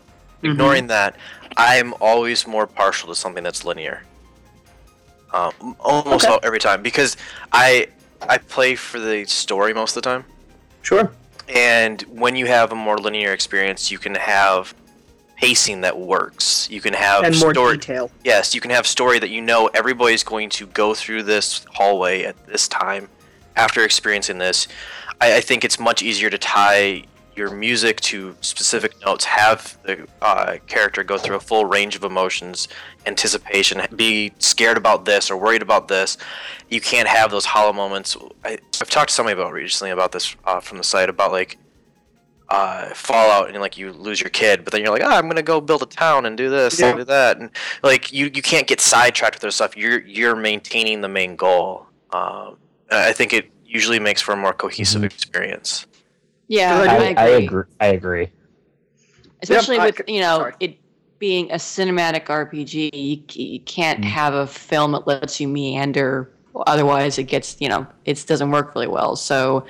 [0.42, 1.16] ignoring that,
[1.56, 4.02] I'm always more partial to something that's linear.
[5.32, 6.32] Um, almost Okay.
[6.32, 7.16] all- every time because
[7.52, 7.88] I
[8.22, 10.24] I play for the story most of the time,
[10.82, 11.12] Sure.
[11.48, 14.74] and when you have a more linear experience, you can have
[15.36, 16.66] pacing that works.
[16.68, 17.76] You can have And more story.
[17.76, 18.10] detail.
[18.24, 22.24] Yes, you can have story that you know everybody's going to go through this hallway
[22.24, 23.08] at this time
[23.54, 24.66] after experiencing this.
[25.20, 27.04] I, I think it's much easier to tie
[27.38, 32.02] your music to specific notes, have the uh, character go through a full range of
[32.04, 32.68] emotions,
[33.06, 36.18] anticipation, be scared about this or worried about this.
[36.68, 38.16] You can't have those hollow moments.
[38.44, 41.56] I, I've talked to somebody about recently about this uh, from the site about like
[42.50, 45.42] uh, Fallout and like you lose your kid, but then you're like, oh, I'm gonna
[45.42, 46.88] go build a town and do this Yeah.
[46.88, 47.50] and do that, and
[47.82, 49.76] like you you can't get sidetracked with their stuff.
[49.76, 51.86] You're you're maintaining the main goal.
[52.10, 52.56] Um,
[52.90, 55.12] I think it usually makes for a more cohesive Mhm.
[55.12, 55.86] experience.
[56.48, 57.16] Yeah, Good I, agree.
[57.16, 57.64] I agree.
[57.80, 58.28] I agree.
[59.42, 60.54] Especially Yep, with c- you know sorry.
[60.60, 60.78] it
[61.18, 63.22] being a cinematic RPG, you,
[63.52, 64.04] you can't Mm.
[64.04, 66.30] have a film that lets you meander.
[66.66, 69.14] Otherwise, it gets you know it doesn't work really well.
[69.16, 69.64] So,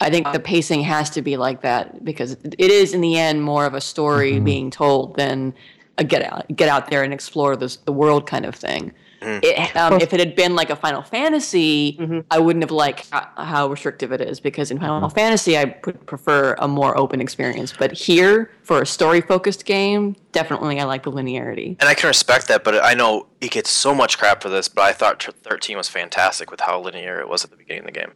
[0.00, 3.42] I think the pacing has to be like that because it is in the end
[3.42, 4.44] more of a story Mhm.
[4.44, 5.54] being told than
[5.98, 8.92] a get out get out there and explore this the world kind of thing.
[9.24, 9.40] Mhm.
[9.44, 12.24] It, um, if it had been like a Final Fantasy, Mhm.
[12.30, 16.06] I wouldn't have liked how, how restrictive it is because in Final Fantasy I would
[16.06, 17.72] prefer a more open experience.
[17.76, 21.76] But here, for a story focused game, definitely I like the linearity.
[21.80, 24.68] And I can respect that, but I know it gets so much crap for this.
[24.68, 27.86] But I thought 13 was fantastic with how linear it was at the beginning of
[27.86, 28.12] the game.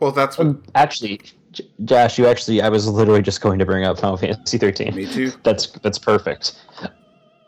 [0.00, 1.20] Well, that's what Um, actually,
[1.52, 4.94] J- Josh, you actually, I was literally just going to bring up Final Fantasy 13.
[4.94, 5.32] me too.
[5.44, 6.52] That's that's perfect.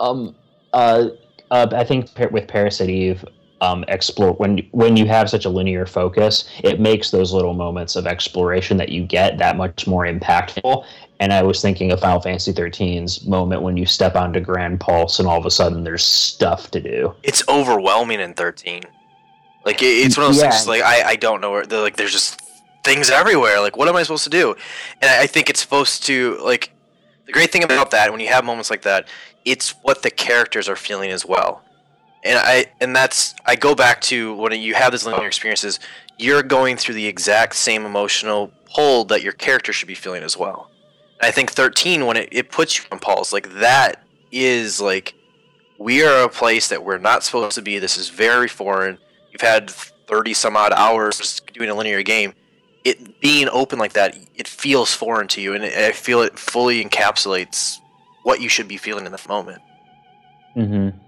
[0.01, 0.35] Um,
[0.73, 1.09] uh,
[1.51, 3.25] uh, I think with Parasite Eve,
[3.63, 7.97] um, explore when when you have such a linear focus, it makes those little moments
[7.97, 10.85] of exploration that you get that much more impactful.
[11.21, 15.19] And I was thinking of Final Fantasy 13's moment when you step onto Gran Pulse
[15.19, 17.15] and all of a sudden there's stuff to do.
[17.23, 18.83] It's overwhelming in 13.
[19.65, 20.51] Like it, it's one of those Yeah.
[20.51, 20.69] things.
[20.69, 21.65] Like I, I don't know where.
[21.65, 22.39] Like there's just
[22.85, 23.61] things everywhere.
[23.61, 24.55] Like what am I supposed to do?
[25.01, 26.73] And I, I think it's supposed to like.
[27.25, 29.09] The great thing about that, when you have moments like that,
[29.47, 31.63] it's what the characters are feeling as well.
[32.25, 35.79] And I and that's I go back to when you have these linear experiences,
[36.19, 40.37] you're going through the exact same emotional pull that your character should be feeling as
[40.37, 40.71] well.
[41.21, 45.15] And I think 13 when it, it puts you on pause like that is like
[45.79, 47.79] we are a place that we're not supposed to be.
[47.79, 48.99] This is very foreign.
[49.31, 52.35] You've had 30 some odd hours doing a linear game.
[52.85, 56.85] It being open like that, it feels foreign to you, and I feel it fully
[56.85, 57.81] encapsulates
[58.27, 59.63] what you should be feeling in that moment.
[60.57, 60.99] Mm-hmm.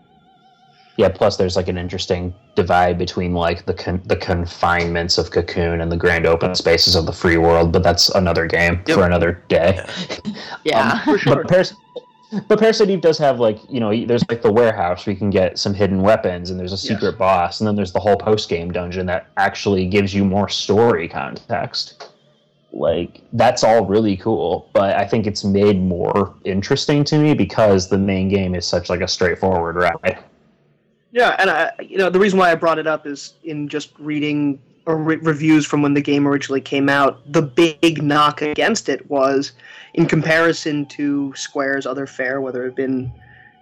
[0.97, 1.09] Yeah.
[1.09, 5.91] Plus, there's like an interesting divide between like the con- the confinements of Cocoon and
[5.91, 7.73] the grand open spaces of the free world.
[7.73, 8.97] But that's another game Yep.
[8.97, 9.85] for another day.
[10.65, 11.01] Yeah.
[11.07, 11.75] Um, But, Paras-
[12.47, 15.31] but Parasite Eve does have like you know there's like the warehouse where you can
[15.31, 18.49] get some hidden weapons and there's a secret boss and then there's the whole post
[18.49, 22.11] game dungeon that actually gives you more story context.
[22.73, 27.89] Like that's all really cool, but I think it's made more interesting to me because
[27.89, 30.19] the main game is such like a straightforward ride.
[31.11, 33.93] Yeah, and I, you know, the reason why I brought it up is in just
[33.99, 37.21] reading or re- reviews from when the game originally came out.
[37.33, 39.53] The big knock against it was,
[39.95, 43.13] in comparison to Square's other fare, whether it had been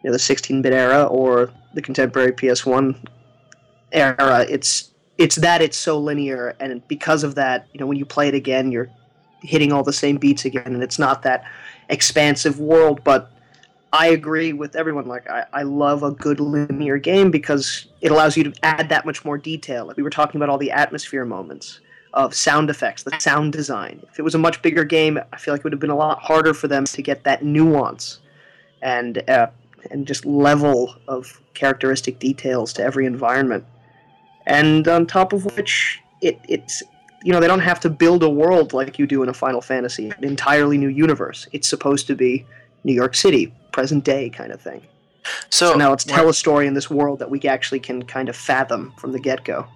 [0.02, 2.96] you know, the 16-bit era or the contemporary PS1
[3.92, 8.04] era, it's it's that it's so linear, and because of that, you know, when you
[8.04, 8.90] play it again, you're
[9.40, 11.44] hitting all the same beats again, and it's not that
[11.88, 13.02] expansive world.
[13.04, 13.30] But
[13.92, 15.06] I agree with everyone.
[15.06, 19.06] Like, I, I love a good linear game because it allows you to add that
[19.06, 19.86] much more detail.
[19.86, 21.80] Like we were talking about all the atmosphere moments
[22.12, 24.02] of sound effects, the sound design.
[24.10, 25.96] If it was a much bigger game, I feel like it would have been a
[25.96, 28.20] lot harder for them to get that nuance
[28.82, 29.48] and uh,
[29.90, 33.64] and just level of characteristic details to every environment.
[34.46, 36.82] And on top of which, it it's
[37.22, 39.60] you know they don't have to build a world like you do in a Final
[39.60, 41.48] Fantasy, an entirely new universe.
[41.52, 42.46] It's supposed to be
[42.84, 44.82] New York City, present day kind of thing.
[45.50, 48.28] So, So now let's tell a story in this world that we actually can kind
[48.28, 49.66] of fathom from the get go.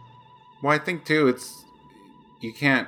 [0.62, 1.64] Well, I think too, it's
[2.40, 2.86] you can't,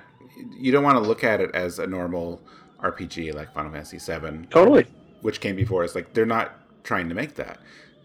[0.57, 2.41] you don't want to look at it as a normal
[2.81, 4.87] RPG like Final Fantasy VII, Totally.
[5.23, 5.83] which came before.
[5.85, 6.53] It's like they're not
[6.85, 7.59] trying to make that.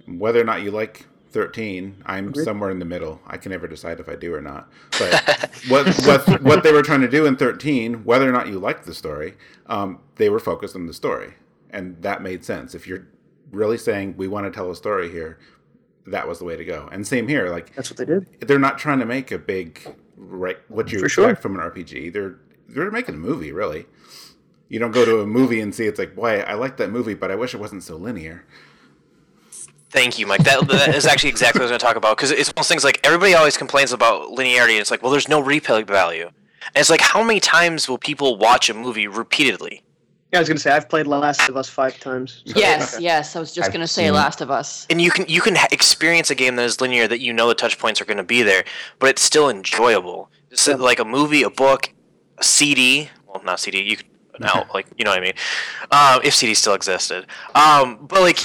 [0.07, 1.05] Whether or not you like
[1.37, 2.43] 13, I'm Agreed.
[2.45, 3.21] somewhere in the middle.
[3.27, 4.71] I can never decide if I do or not.
[4.97, 8.57] But what what what they were trying to do in 13, whether or not you
[8.57, 9.35] like the story,
[9.67, 11.35] um, they were focused on the story,
[11.69, 12.73] and that made sense.
[12.73, 13.05] If you're
[13.51, 15.37] really saying we want to tell a story here,
[16.07, 16.89] that was the way to go.
[16.91, 18.25] And same here, like That's what they did.
[18.41, 21.35] they're not trying to make a big right what you For expect sure.
[21.35, 22.13] from an RPG.
[22.13, 23.85] They're they're making a movie, really.
[24.69, 27.13] You don't go to a movie and see it's like, boy, I like that movie,
[27.13, 28.43] but I wish it wasn't so linear.
[29.89, 30.43] Thank you, Mike.
[30.43, 32.51] That, that is actually exactly what I was going to talk about because it's one
[32.51, 34.71] of those things like everybody always complains about linearity.
[34.71, 36.25] And it's like, well, there's no replay value.
[36.27, 39.83] And it's like, how many times will people watch a movie repeatedly?
[40.33, 42.43] Yeah, I was gonna say I've played Last of Us five times.
[42.45, 43.37] so- Yes, yes.
[43.37, 44.85] I was just I've gonna say Last of Us.
[44.89, 47.55] And you can you can experience a game that is linear that you know the
[47.55, 48.65] touch points are going to be there,
[48.99, 50.29] but it's still enjoyable.
[50.49, 50.75] Just Yeah.
[50.75, 51.93] like a movie, a book,
[52.37, 53.09] a CD.
[53.25, 53.81] Well, not CD.
[53.83, 54.05] You could
[54.41, 55.33] now like you know what I mean.
[55.91, 57.25] Um, if CD still existed,
[57.55, 58.39] um, but like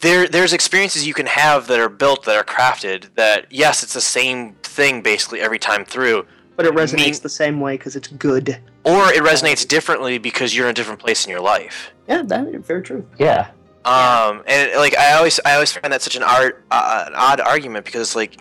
[0.00, 3.14] there there's experiences you can have that are built that are crafted.
[3.14, 6.26] That yes, it's the same thing basically every time through,
[6.56, 8.58] But it resonates Mean- the same way because it's good.
[8.84, 11.90] or it resonates differently because you're in a different place in your life.
[12.08, 13.06] Yeah, that very true.
[13.18, 13.48] Yeah.
[13.84, 17.40] Um, and like I always, I always find that such an art, uh, an odd
[17.40, 18.36] argument because like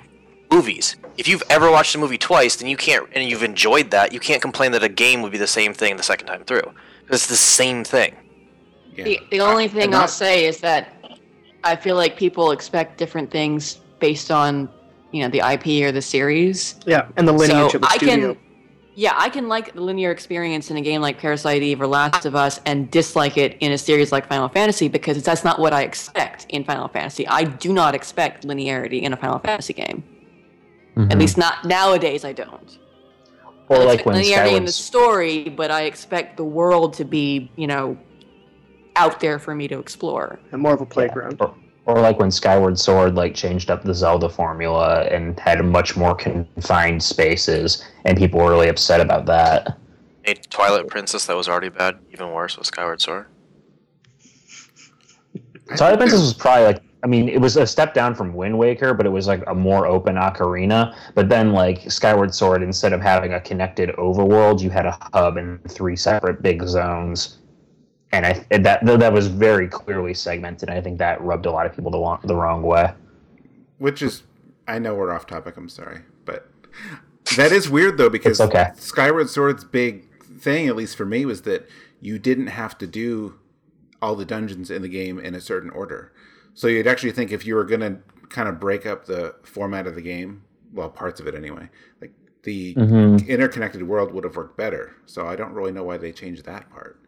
[0.52, 0.96] movies.
[1.18, 4.20] If you've ever watched a movie twice, then you can't, and you've enjoyed that, you
[4.20, 6.74] can't complain that a game would be the same thing the second time through
[7.10, 8.16] It's the same thing.
[8.96, 9.04] Yeah.
[9.06, 10.95] The, the only thing not- I'll say is that
[11.66, 14.70] I feel like people expect different things based on,
[15.12, 16.76] you know, the IP or the series.
[16.86, 18.34] Yeah, and the lineage so of the I studio.
[18.34, 18.42] can,
[18.94, 22.26] yeah, I can like the linear experience in a game like Parasite Eve or Last
[22.26, 25.74] of Us and dislike it in a series like Final Fantasy because that's not what
[25.74, 27.28] I expect in Final Fantasy.
[27.28, 30.04] I do not expect linearity in a Final Fantasy game.
[30.98, 31.20] At Mhm.
[31.20, 32.24] least not nowadays.
[32.24, 32.78] I don't.
[33.68, 37.50] or I like when linearity in the story, but I expect the world to be,
[37.56, 37.98] you know,
[38.96, 40.40] out there for me to explore.
[40.52, 41.38] and more of a playground.
[41.40, 41.54] or,
[41.86, 46.16] or like when Skyward Sword like changed up the Zelda formula and had much more
[46.16, 49.78] confined spaces, and people were really upset about that.
[50.26, 53.28] A Twilight Princess that was already bad, even worse with Skyward Sword.
[55.78, 58.96] Twilight Princess was probably like I mean it was a step down from Wind Waker,
[58.96, 60.96] but it was like a more open ocarina.
[61.14, 65.38] But then like Skyward Sword, instead of having a connected overworld, you had a hub
[65.38, 67.38] and three separate big zones.
[68.16, 70.70] And I and that that was very clearly segmented.
[70.70, 72.94] I think that rubbed a lot of people the, the wrong way.
[73.78, 74.24] Which is,
[74.70, 75.58] I know we're off topic.
[75.58, 76.50] I'm sorry, but
[77.36, 78.72] that is weird though because It's okay.
[78.78, 80.08] Skyward Sword's big
[80.40, 81.68] thing, at least for me, was that
[82.00, 83.36] you didn't have to do
[84.02, 86.14] all the dungeons in the game in a certain order.
[86.54, 87.98] So you'd actually think if you were going to
[88.30, 90.44] kind of break up the format of the game,
[90.74, 91.68] well, parts of it anyway,
[92.00, 92.14] like
[92.44, 93.28] the Mhm.
[93.28, 94.94] interconnected world would have worked better.
[95.06, 97.02] So I don't really know why they changed that part.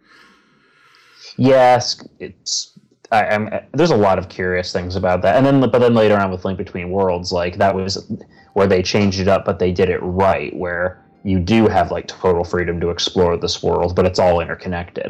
[1.37, 2.77] Yes, it's.
[3.11, 6.17] I, I'm, there's a lot of curious things about that, and then but then later
[6.17, 8.11] on with Link Between Worlds, like that was
[8.53, 12.07] where they changed it up, but they did it right, where you do have like
[12.07, 15.07] total freedom to explore this world, but it's all interconnected.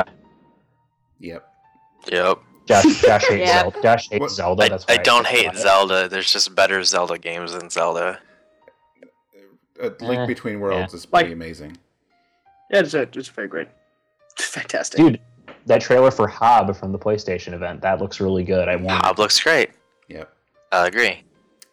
[1.19, 1.47] Yep.
[2.11, 2.39] Yep.
[2.67, 3.61] Josh, Josh hates Yeah.
[3.61, 3.81] Zelda.
[3.81, 4.63] Josh hates What- Zelda.
[4.63, 5.57] I, That's I why don't hate that.
[5.57, 6.07] Zelda.
[6.09, 8.19] There's just better Zelda games than Zelda.
[9.79, 11.77] A Link Eh, Between Worlds is Like- pretty amazing.
[12.71, 13.69] Yeah, it's, it's very great.
[14.33, 14.99] It's fantastic.
[14.99, 15.19] Dude,
[15.67, 18.67] that trailer for Hob from the PlayStation event that looks really good.
[18.67, 19.05] I want.
[19.05, 19.69] Hob looks great.
[20.09, 20.33] Yep.
[20.71, 21.23] I agree.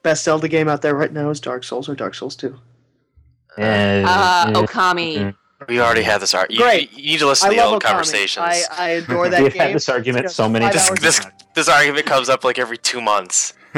[0.02, 2.58] Best Zelda game out there right now is Dark Souls or Dark Souls 2.
[3.58, 4.52] Eh, Uh, eh.
[4.52, 5.34] Okami.
[5.66, 6.58] We already had this argument.
[6.58, 6.92] You, Great.
[6.92, 7.86] you need to listen to I the old Okami.
[7.86, 8.44] conversations.
[8.44, 9.62] I, I adore that We've game.
[9.62, 13.00] had this argument so many five this, this, this argument comes up like every two
[13.00, 13.54] months.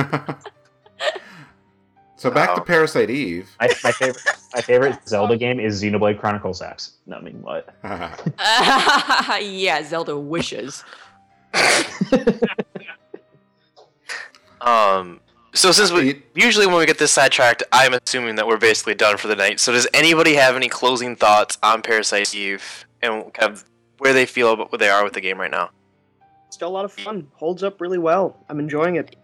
[2.29, 2.65] so back to Oh.
[2.65, 3.49] Parasite Eve.
[3.61, 4.23] My, my favorite,
[4.55, 6.93] my favorite Zelda game is Xenoblade Chronicles X.
[7.07, 7.75] No, I mean what?
[9.43, 10.85] yeah, Zelda wishes.
[14.61, 15.21] Um,
[15.55, 19.17] So since we usually when we get this sidetracked, I'm assuming that we're basically done
[19.17, 19.59] for the night.
[19.61, 23.65] So does anybody have any closing thoughts on Parasite Eve and kind of
[23.99, 25.71] where they feel about where they are with the game right now?
[26.51, 27.29] Still a lot of fun.
[27.35, 28.45] Holds up really well.
[28.51, 29.17] I'm enjoying it.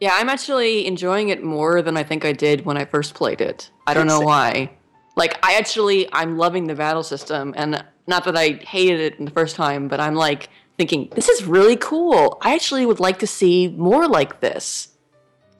[0.00, 3.42] Yeah, I'm actually enjoying it more than I think I did when I first played
[3.42, 3.70] it.
[3.86, 4.70] I don't know why.
[5.14, 9.26] Like, I actually, I'm loving the battle system, and not that I hated it in
[9.26, 10.48] the first time, but I'm like
[10.78, 12.38] thinking, this is really cool.
[12.40, 14.88] I actually would like to see more like this.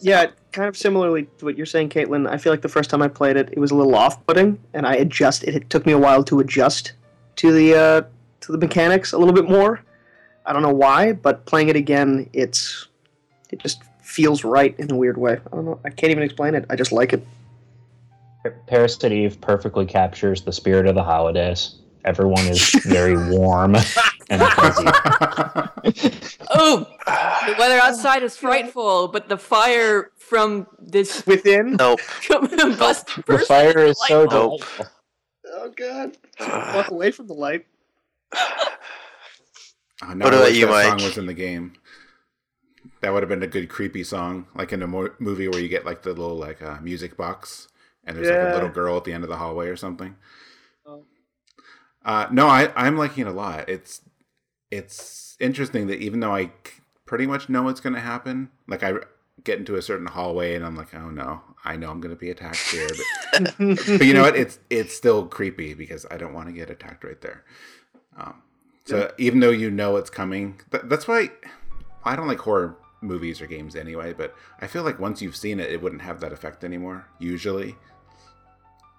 [0.00, 2.26] Yeah, kind of similarly to what you're saying, Caitlin.
[2.26, 4.86] I feel like the first time I played it, it was a little off-putting, and
[4.86, 5.44] I adjust.
[5.44, 6.94] It, it took me a while to adjust
[7.36, 8.02] to the uh,
[8.40, 9.84] to the mechanics a little bit more.
[10.46, 12.88] I don't know why, but playing it again, it's
[13.50, 15.38] it just feels right in a weird way.
[15.52, 15.80] I don't know.
[15.84, 16.64] I can't even explain it.
[16.68, 17.24] I just like it.
[18.66, 21.76] Parasite Eve perfectly captures the spirit of the holidays.
[22.04, 24.86] Everyone is very warm and fuzzy.
[26.52, 26.84] Oh,
[27.46, 31.76] the weather outside is frightful, but the fire from this Within.
[31.76, 32.00] Nope.
[32.76, 34.58] bust The fire is so delightful.
[34.58, 34.86] delightful.
[35.52, 36.16] Oh God!
[36.74, 37.66] Walk away from the light.
[38.34, 40.86] Oh, now What I about you, that Mike?
[41.00, 41.74] song was in the game.
[43.00, 45.68] That would have been a good creepy song, like in a mo- movie where you
[45.68, 47.68] get like the little like uh, music box,
[48.04, 50.16] and there's like a little girl at the end of the hallway or something.
[50.86, 51.04] Oh.
[52.04, 53.68] Uh, no, I I'm liking it a lot.
[53.68, 54.02] It's
[54.70, 56.52] it's interesting that even though I
[57.06, 58.92] pretty much know what's going to happen, like I
[59.44, 62.20] get into a certain hallway and I'm like, oh no, I know I'm going to
[62.20, 62.88] be attacked here,
[63.32, 64.36] but but you know what?
[64.36, 67.44] It's it's still creepy because I don't want to get attacked right there.
[68.16, 68.42] Um,
[68.84, 71.30] so even though you know it's coming, th- that's why
[72.04, 74.12] I don't like horror movies or games anyway.
[74.12, 77.06] But I feel like once you've seen it, it wouldn't have that effect anymore.
[77.18, 77.76] Usually,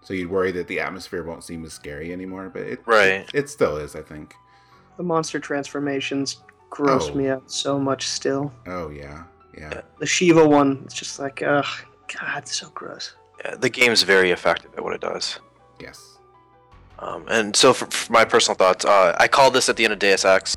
[0.04, 2.50] so you'd worry that the atmosphere won't seem as scary anymore.
[2.50, 3.22] But it Right.
[3.22, 4.34] it, it still is, I think.
[4.98, 7.16] the monster transformations gross Oh.
[7.16, 8.08] me out so much.
[8.08, 9.24] Still, Oh yeah,
[9.58, 9.82] yeah.
[10.00, 10.82] the Shiva one.
[10.86, 11.66] It's just like, ugh,
[12.20, 13.16] God, it's so gross.
[13.44, 15.40] Yeah, the game's very effective at what it does.
[15.80, 16.18] Yes.
[17.00, 19.94] Um, and so, for, for my personal thoughts, uh, I called this at the end
[19.94, 20.56] of Deus Ex.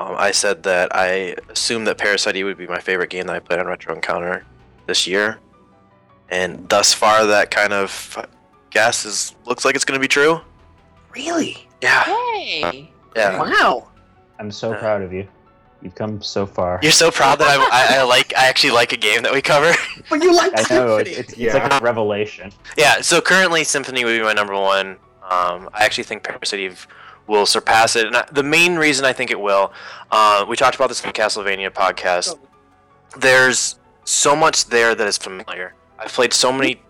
[0.00, 3.36] Um, I said that I assumed that Parasite Eve would be my favorite game that
[3.36, 4.44] I played on Retro Encounter
[4.86, 5.38] this year,
[6.30, 8.26] and thus far, that kind of
[8.70, 10.40] guess is looks like it's going to be true.
[11.14, 11.68] Really?
[11.82, 12.90] Yeah, Hey.
[13.14, 13.38] yeah.
[13.38, 13.88] Wow.
[14.38, 14.78] I'm so Yeah.
[14.78, 15.28] proud of you.
[15.82, 16.78] You've come so far.
[16.82, 19.42] You're so proud that I'm, I, I like I actually like a game that we
[19.42, 19.72] cover.
[20.08, 21.10] But you like I know Symphony.
[21.10, 21.54] it's, it's, it's Yeah.
[21.68, 22.52] like a revelation.
[22.78, 23.00] yeah.
[23.02, 24.96] So currently, Symphony would be my number one.
[25.22, 26.86] Um, I actually think Parasite Eve
[27.30, 29.72] will surpass it, and I, the main reason I think it will,
[30.10, 32.36] uh, we talked about this in the Castlevania podcast.
[33.18, 35.74] there's so much there that is familiar.
[35.98, 36.82] I've played so many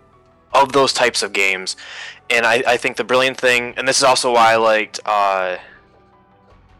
[0.53, 1.77] of those types of games,
[2.31, 5.59] and I, I think the brilliant thing, and this is also why I liked uh,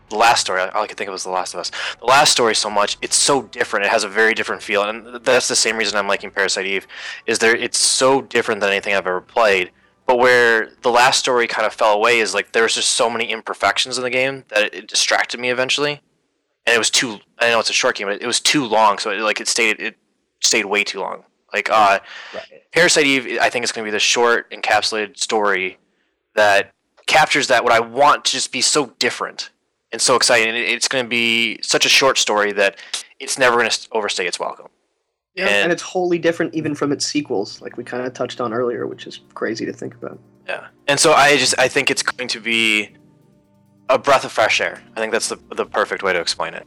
[0.09, 0.61] the last story.
[0.61, 1.71] All I could think of was The Last of Us.
[1.99, 2.97] The last story so much.
[3.03, 3.87] It's so different.
[3.87, 6.87] It has a very different feel, and that's the same reason I'm liking Parasite Eve.
[7.27, 7.55] Is there?
[7.55, 9.71] It's so different than anything I've ever played.
[10.11, 13.09] But where the last story kind of fell away is like there was just so
[13.09, 16.03] many imperfections in the game that it, distracted me eventually
[16.67, 17.21] and it was too.
[17.39, 18.99] I know it's a short game, but it was too long.
[18.99, 19.97] So it, like it stayed it
[20.41, 21.23] stayed way too long.
[21.53, 22.01] Like uh,
[22.35, 22.43] Right.
[22.73, 25.79] Parasite Eve, I think it's going to be the short encapsulated story
[26.35, 26.73] that
[27.07, 29.51] captures that what I want to just be so different
[29.93, 30.57] and so exciting.
[30.57, 32.79] It's going to be such a short story that
[33.21, 34.67] it's never going to overstay its welcome.
[35.35, 38.41] Yeah, And- and it's wholly different even from its sequels, like we kind of touched
[38.41, 40.19] on earlier, which is crazy to think about.
[40.49, 42.91] Yeah, and so I just I think it's going to be
[43.89, 44.83] a breath of fresh air.
[44.97, 46.67] I think that's the the perfect way to explain it.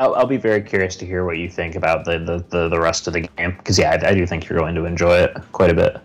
[0.00, 2.78] I'll, I'll be very curious to hear what you think about the, the, the, the
[2.80, 3.56] rest of the game.
[3.58, 5.96] Because, yeah, I, I do think you're going to enjoy it quite a bit.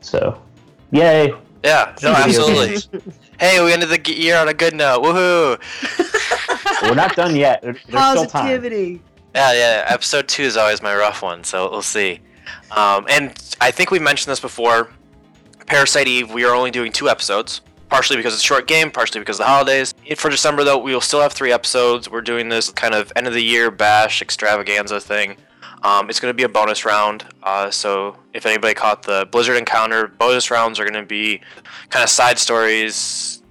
[0.00, 0.40] So,
[0.90, 1.34] yay.
[1.62, 2.78] Yeah, no, absolutely.
[3.38, 5.02] hey, we ended the year on a good note.
[5.02, 6.82] Woohoo!
[6.82, 7.60] We're not done yet.
[7.60, 8.46] There- There's still time.
[9.36, 9.84] Yeah, yeah.
[9.86, 12.20] Episode two is always my rough one, so we'll see.
[12.70, 14.88] Um, and I think we mentioned this before.
[15.66, 17.60] Parasite Eve, we are only doing two episodes,
[17.90, 19.92] partially because it's a short game, partially because of the holidays.
[20.16, 22.10] For December, though, we will still have three episodes.
[22.10, 25.36] We're doing this kind of end of the year bash extravaganza thing.
[25.82, 29.58] Um, it's going to be a bonus round, uh, so if anybody caught the Blizzard
[29.58, 31.42] encounter, bonus rounds are going to be
[31.90, 33.42] kind of side stories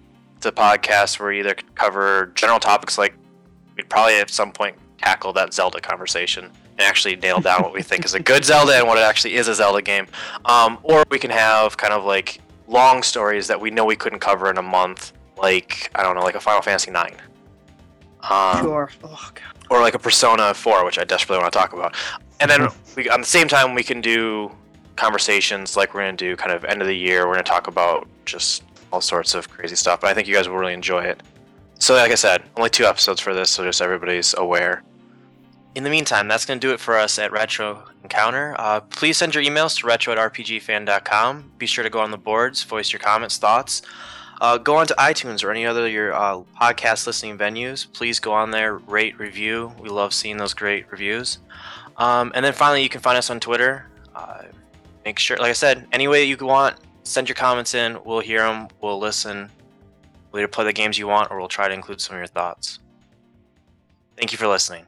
[0.42, 3.14] to podcasts where we either cover general topics like
[3.78, 4.76] we'd probably at some point
[5.06, 8.74] tackle that Zelda conversation and actually nail down what we think is a good Zelda
[8.76, 10.08] and what it actually is a Zelda game.
[10.46, 14.20] Um, or we can have kind of like long stories that we know we couldn't
[14.20, 17.16] cover in a month, like I don't know, like a Final Fantasy IX.
[18.30, 18.90] Um, Sure.
[19.04, 19.44] Oh god.
[19.70, 21.96] or like a Persona 4, which I desperately want to talk about.
[22.40, 24.52] And then we, on the same time, we can do
[24.96, 27.28] conversations like we're going to do kind of end of the year.
[27.28, 30.02] We're going to talk about just all sorts of crazy stuff.
[30.02, 31.22] But I think you guys will really enjoy it.
[31.78, 34.82] So, like I said, only two episodes for this, so just everybody's aware.
[35.76, 38.56] In the meantime, that's going to do it for us at Retro Encounter.
[38.58, 41.52] Uh, please send your emails to retro at rpgfan.com.
[41.58, 43.82] Be sure to go on the boards, voice your comments, thoughts.
[44.40, 47.92] Uh, go on to iTunes or any other your uh, podcast listening venues.
[47.92, 49.74] Please go on there, rate, review.
[49.80, 51.40] We love seeing those great reviews.
[51.98, 53.88] Um, and then finally, you can find us on Twitter.
[54.14, 54.44] Uh,
[55.04, 57.98] make sure, like I said, any way that you want, send your comments in.
[58.04, 58.70] We'll hear them.
[58.82, 59.50] We'll listen.
[60.32, 62.28] We'll either play the games you want or we'll try to include some of your
[62.28, 62.80] thoughts.
[64.18, 64.86] Thank you for listening.